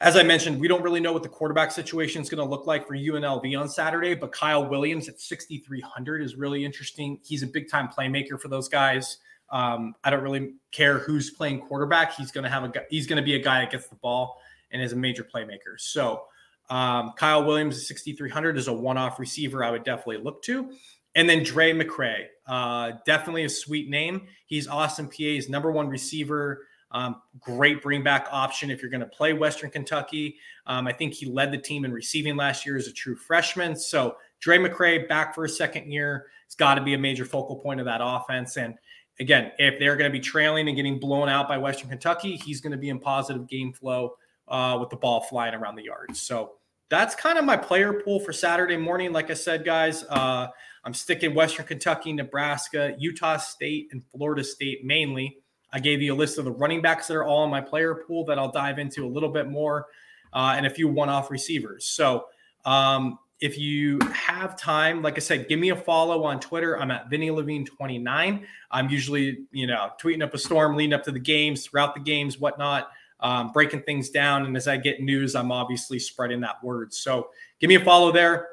As 0.02 0.16
I 0.16 0.24
mentioned, 0.24 0.58
we 0.58 0.66
don't 0.66 0.82
really 0.82 0.98
know 0.98 1.12
what 1.12 1.22
the 1.22 1.28
quarterback 1.28 1.70
situation 1.70 2.22
is 2.22 2.28
going 2.28 2.44
to 2.44 2.50
look 2.50 2.66
like 2.66 2.88
for 2.88 2.96
UNLV 2.96 3.56
on 3.56 3.68
Saturday, 3.68 4.16
but 4.16 4.32
Kyle 4.32 4.68
Williams 4.68 5.08
at 5.08 5.20
6,300 5.20 6.22
is 6.22 6.34
really 6.34 6.64
interesting. 6.64 7.20
He's 7.22 7.44
a 7.44 7.46
big 7.46 7.70
time 7.70 7.88
playmaker 7.88 8.38
for 8.40 8.48
those 8.48 8.68
guys. 8.68 9.18
Um, 9.50 9.94
I 10.02 10.10
don't 10.10 10.24
really 10.24 10.54
care 10.72 10.98
who's 10.98 11.30
playing 11.30 11.60
quarterback. 11.60 12.16
He's 12.16 12.32
going 12.32 12.42
to 12.42 12.50
have 12.50 12.64
a 12.64 12.72
he's 12.90 13.06
going 13.06 13.18
to 13.18 13.22
be 13.22 13.36
a 13.36 13.38
guy 13.38 13.60
that 13.60 13.70
gets 13.70 13.86
the 13.86 13.94
ball 13.94 14.40
and 14.72 14.82
is 14.82 14.92
a 14.92 14.96
major 14.96 15.22
playmaker. 15.22 15.78
So 15.78 16.24
um, 16.68 17.12
Kyle 17.16 17.44
Williams 17.44 17.76
at 17.76 17.82
6,300 17.82 18.58
is 18.58 18.66
a 18.66 18.72
one-off 18.72 19.20
receiver 19.20 19.62
I 19.62 19.70
would 19.70 19.84
definitely 19.84 20.18
look 20.18 20.42
to. 20.42 20.72
And 21.14 21.30
then 21.30 21.44
Drae 21.44 21.74
McCray, 21.74 22.24
uh, 22.48 22.92
definitely 23.06 23.44
a 23.44 23.48
sweet 23.48 23.88
name. 23.88 24.26
He's 24.46 24.66
Austin 24.66 25.06
Peay's 25.06 25.48
number 25.48 25.70
one 25.70 25.88
receiver. 25.88 26.66
Um, 26.92 27.22
great 27.40 27.82
bring 27.82 28.02
back 28.02 28.28
option 28.30 28.70
if 28.70 28.80
you're 28.80 28.90
going 28.90 29.00
to 29.00 29.06
play 29.06 29.32
Western 29.32 29.70
Kentucky. 29.70 30.36
Um, 30.66 30.86
I 30.86 30.92
think 30.92 31.14
he 31.14 31.26
led 31.26 31.50
the 31.52 31.58
team 31.58 31.84
in 31.84 31.92
receiving 31.92 32.36
last 32.36 32.64
year 32.64 32.76
as 32.76 32.86
a 32.86 32.92
true 32.92 33.16
freshman. 33.16 33.74
So 33.76 34.16
Drae 34.40 34.58
McCray 34.58 35.08
back 35.08 35.34
for 35.34 35.44
a 35.44 35.48
second 35.48 35.90
year. 35.90 36.26
It's 36.46 36.54
got 36.54 36.74
to 36.74 36.82
be 36.82 36.94
a 36.94 36.98
major 36.98 37.24
focal 37.24 37.56
point 37.56 37.80
of 37.80 37.86
that 37.86 38.00
offense. 38.02 38.56
And 38.56 38.74
again, 39.18 39.52
if 39.58 39.78
they're 39.78 39.96
going 39.96 40.10
to 40.10 40.12
be 40.12 40.20
trailing 40.20 40.68
and 40.68 40.76
getting 40.76 40.98
blown 40.98 41.28
out 41.28 41.48
by 41.48 41.58
Western 41.58 41.88
Kentucky, 41.88 42.36
he's 42.36 42.60
going 42.60 42.72
to 42.72 42.78
be 42.78 42.90
in 42.90 42.98
positive 42.98 43.48
game 43.48 43.72
flow 43.72 44.14
uh, 44.48 44.76
with 44.78 44.90
the 44.90 44.96
ball 44.96 45.22
flying 45.22 45.54
around 45.54 45.76
the 45.76 45.84
yard. 45.84 46.16
So 46.16 46.52
that's 46.90 47.14
kind 47.14 47.38
of 47.38 47.44
my 47.44 47.56
player 47.56 48.02
pool 48.02 48.20
for 48.20 48.34
Saturday 48.34 48.76
morning. 48.76 49.12
Like 49.12 49.30
I 49.30 49.34
said, 49.34 49.64
guys, 49.64 50.04
uh, 50.10 50.48
I'm 50.84 50.92
sticking 50.92 51.34
Western 51.34 51.64
Kentucky, 51.64 52.12
Nebraska, 52.12 52.94
Utah 52.98 53.38
State, 53.38 53.88
and 53.92 54.04
Florida 54.04 54.44
State 54.44 54.84
mainly. 54.84 55.38
I 55.72 55.80
gave 55.80 56.02
you 56.02 56.14
a 56.14 56.16
list 56.16 56.38
of 56.38 56.44
the 56.44 56.52
running 56.52 56.82
backs 56.82 57.06
that 57.08 57.14
are 57.14 57.24
all 57.24 57.44
in 57.44 57.50
my 57.50 57.60
player 57.60 57.94
pool 58.06 58.24
that 58.26 58.38
I'll 58.38 58.52
dive 58.52 58.78
into 58.78 59.06
a 59.06 59.08
little 59.08 59.28
bit 59.28 59.48
more, 59.48 59.86
uh, 60.32 60.54
and 60.56 60.66
a 60.66 60.70
few 60.70 60.88
one-off 60.88 61.30
receivers. 61.30 61.86
So 61.86 62.26
um, 62.64 63.18
if 63.40 63.58
you 63.58 63.98
have 64.14 64.56
time, 64.56 65.02
like 65.02 65.16
I 65.16 65.20
said, 65.20 65.48
give 65.48 65.58
me 65.58 65.70
a 65.70 65.76
follow 65.76 66.24
on 66.24 66.38
Twitter. 66.38 66.78
I'm 66.78 66.92
at 66.92 67.10
Vinnie 67.10 67.30
Levine 67.30 67.64
29. 67.64 68.46
I'm 68.70 68.88
usually, 68.88 69.46
you 69.50 69.66
know, 69.66 69.90
tweeting 70.00 70.22
up 70.22 70.32
a 70.32 70.38
storm 70.38 70.76
leading 70.76 70.92
up 70.92 71.02
to 71.04 71.12
the 71.12 71.18
games, 71.18 71.66
throughout 71.66 71.94
the 71.94 72.00
games, 72.00 72.38
whatnot, 72.38 72.90
um, 73.18 73.50
breaking 73.50 73.82
things 73.82 74.10
down. 74.10 74.46
And 74.46 74.56
as 74.56 74.68
I 74.68 74.76
get 74.76 75.00
news, 75.00 75.34
I'm 75.34 75.50
obviously 75.50 75.98
spreading 75.98 76.40
that 76.42 76.62
word. 76.62 76.94
So 76.94 77.30
give 77.58 77.68
me 77.68 77.74
a 77.74 77.84
follow 77.84 78.12
there. 78.12 78.48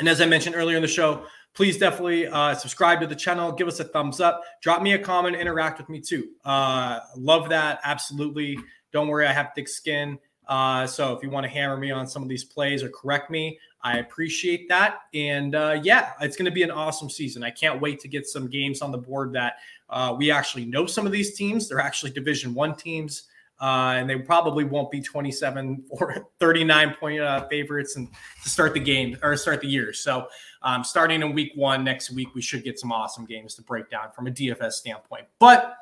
And 0.00 0.08
as 0.08 0.20
I 0.20 0.26
mentioned 0.26 0.56
earlier 0.56 0.76
in 0.76 0.82
the 0.82 0.88
show, 0.88 1.24
please 1.56 1.78
definitely 1.78 2.26
uh, 2.26 2.54
subscribe 2.54 3.00
to 3.00 3.06
the 3.06 3.16
channel, 3.16 3.50
give 3.50 3.66
us 3.66 3.80
a 3.80 3.84
thumbs 3.84 4.20
up, 4.20 4.42
drop 4.60 4.82
me 4.82 4.92
a 4.92 4.98
comment, 4.98 5.34
interact 5.34 5.78
with 5.78 5.88
me 5.88 6.00
too. 6.00 6.28
Uh, 6.44 7.00
love 7.16 7.48
that. 7.48 7.80
Absolutely. 7.82 8.58
Don't 8.92 9.08
worry, 9.08 9.26
I 9.26 9.32
have 9.32 9.50
thick 9.54 9.66
skin. 9.66 10.18
Uh, 10.46 10.86
so 10.86 11.12
if 11.12 11.22
you 11.22 11.30
want 11.30 11.44
to 11.44 11.50
hammer 11.50 11.76
me 11.76 11.90
on 11.90 12.06
some 12.06 12.22
of 12.22 12.28
these 12.28 12.44
plays 12.44 12.82
or 12.82 12.90
correct 12.90 13.30
me, 13.30 13.58
I 13.82 13.98
appreciate 13.98 14.68
that. 14.68 15.00
And 15.14 15.54
uh, 15.54 15.80
yeah, 15.82 16.12
it's 16.20 16.36
going 16.36 16.44
to 16.44 16.52
be 16.52 16.62
an 16.62 16.70
awesome 16.70 17.08
season. 17.08 17.42
I 17.42 17.50
can't 17.50 17.80
wait 17.80 18.00
to 18.00 18.08
get 18.08 18.26
some 18.26 18.48
games 18.48 18.82
on 18.82 18.92
the 18.92 18.98
board 18.98 19.32
that 19.32 19.54
uh, 19.88 20.14
we 20.16 20.30
actually 20.30 20.66
know 20.66 20.86
some 20.86 21.06
of 21.06 21.12
these 21.12 21.34
teams. 21.34 21.68
They're 21.68 21.80
actually 21.80 22.12
Division 22.12 22.52
One 22.54 22.76
teams. 22.76 23.24
Uh, 23.60 23.94
and 23.96 24.08
they 24.08 24.16
probably 24.16 24.64
won't 24.64 24.90
be 24.90 25.00
27 25.00 25.84
or 25.88 26.28
39 26.40 26.94
point 27.00 27.20
uh, 27.20 27.48
favorites 27.48 27.96
and 27.96 28.08
to 28.42 28.50
start 28.50 28.74
the 28.74 28.80
game 28.80 29.16
or 29.22 29.34
start 29.36 29.60
the 29.60 29.68
year. 29.68 29.92
So, 29.92 30.28
um, 30.62 30.84
starting 30.84 31.22
in 31.22 31.32
week 31.32 31.52
one 31.54 31.82
next 31.84 32.10
week, 32.10 32.34
we 32.34 32.42
should 32.42 32.64
get 32.64 32.78
some 32.78 32.92
awesome 32.92 33.24
games 33.24 33.54
to 33.54 33.62
break 33.62 33.88
down 33.88 34.10
from 34.12 34.26
a 34.26 34.30
DFS 34.30 34.72
standpoint. 34.72 35.24
But 35.38 35.76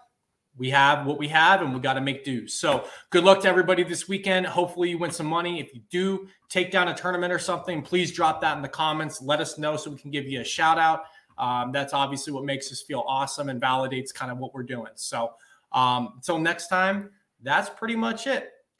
we 0.56 0.70
have 0.70 1.06
what 1.06 1.18
we 1.18 1.28
have 1.28 1.62
and 1.62 1.74
we 1.74 1.80
got 1.80 1.94
to 1.94 2.00
make 2.00 2.24
do. 2.24 2.46
So 2.46 2.84
good 3.10 3.24
luck 3.24 3.42
to 3.42 3.48
everybody 3.48 3.82
this 3.82 4.08
weekend. 4.08 4.46
Hopefully 4.46 4.90
you 4.90 4.98
win 4.98 5.10
some 5.10 5.26
money. 5.26 5.58
If 5.60 5.74
you 5.74 5.80
do 5.90 6.28
take 6.48 6.70
down 6.70 6.88
a 6.88 6.94
tournament 6.94 7.32
or 7.32 7.38
something, 7.38 7.82
please 7.82 8.12
drop 8.12 8.40
that 8.42 8.56
in 8.56 8.62
the 8.62 8.68
comments. 8.68 9.20
Let 9.20 9.40
us 9.40 9.58
know 9.58 9.76
so 9.76 9.90
we 9.90 9.98
can 9.98 10.10
give 10.10 10.26
you 10.26 10.40
a 10.40 10.44
shout 10.44 10.78
out. 10.78 11.04
Um, 11.38 11.72
that's 11.72 11.92
obviously 11.92 12.32
what 12.32 12.44
makes 12.44 12.70
us 12.70 12.82
feel 12.82 13.04
awesome 13.08 13.48
and 13.48 13.60
validates 13.60 14.14
kind 14.14 14.30
of 14.30 14.38
what 14.38 14.54
we're 14.54 14.62
doing. 14.62 14.92
So 14.94 15.32
um, 15.72 16.12
until 16.16 16.38
next 16.38 16.68
time, 16.68 17.10
that's 17.44 17.70
pretty 17.70 17.96
much 17.96 18.26
it. 18.26 18.53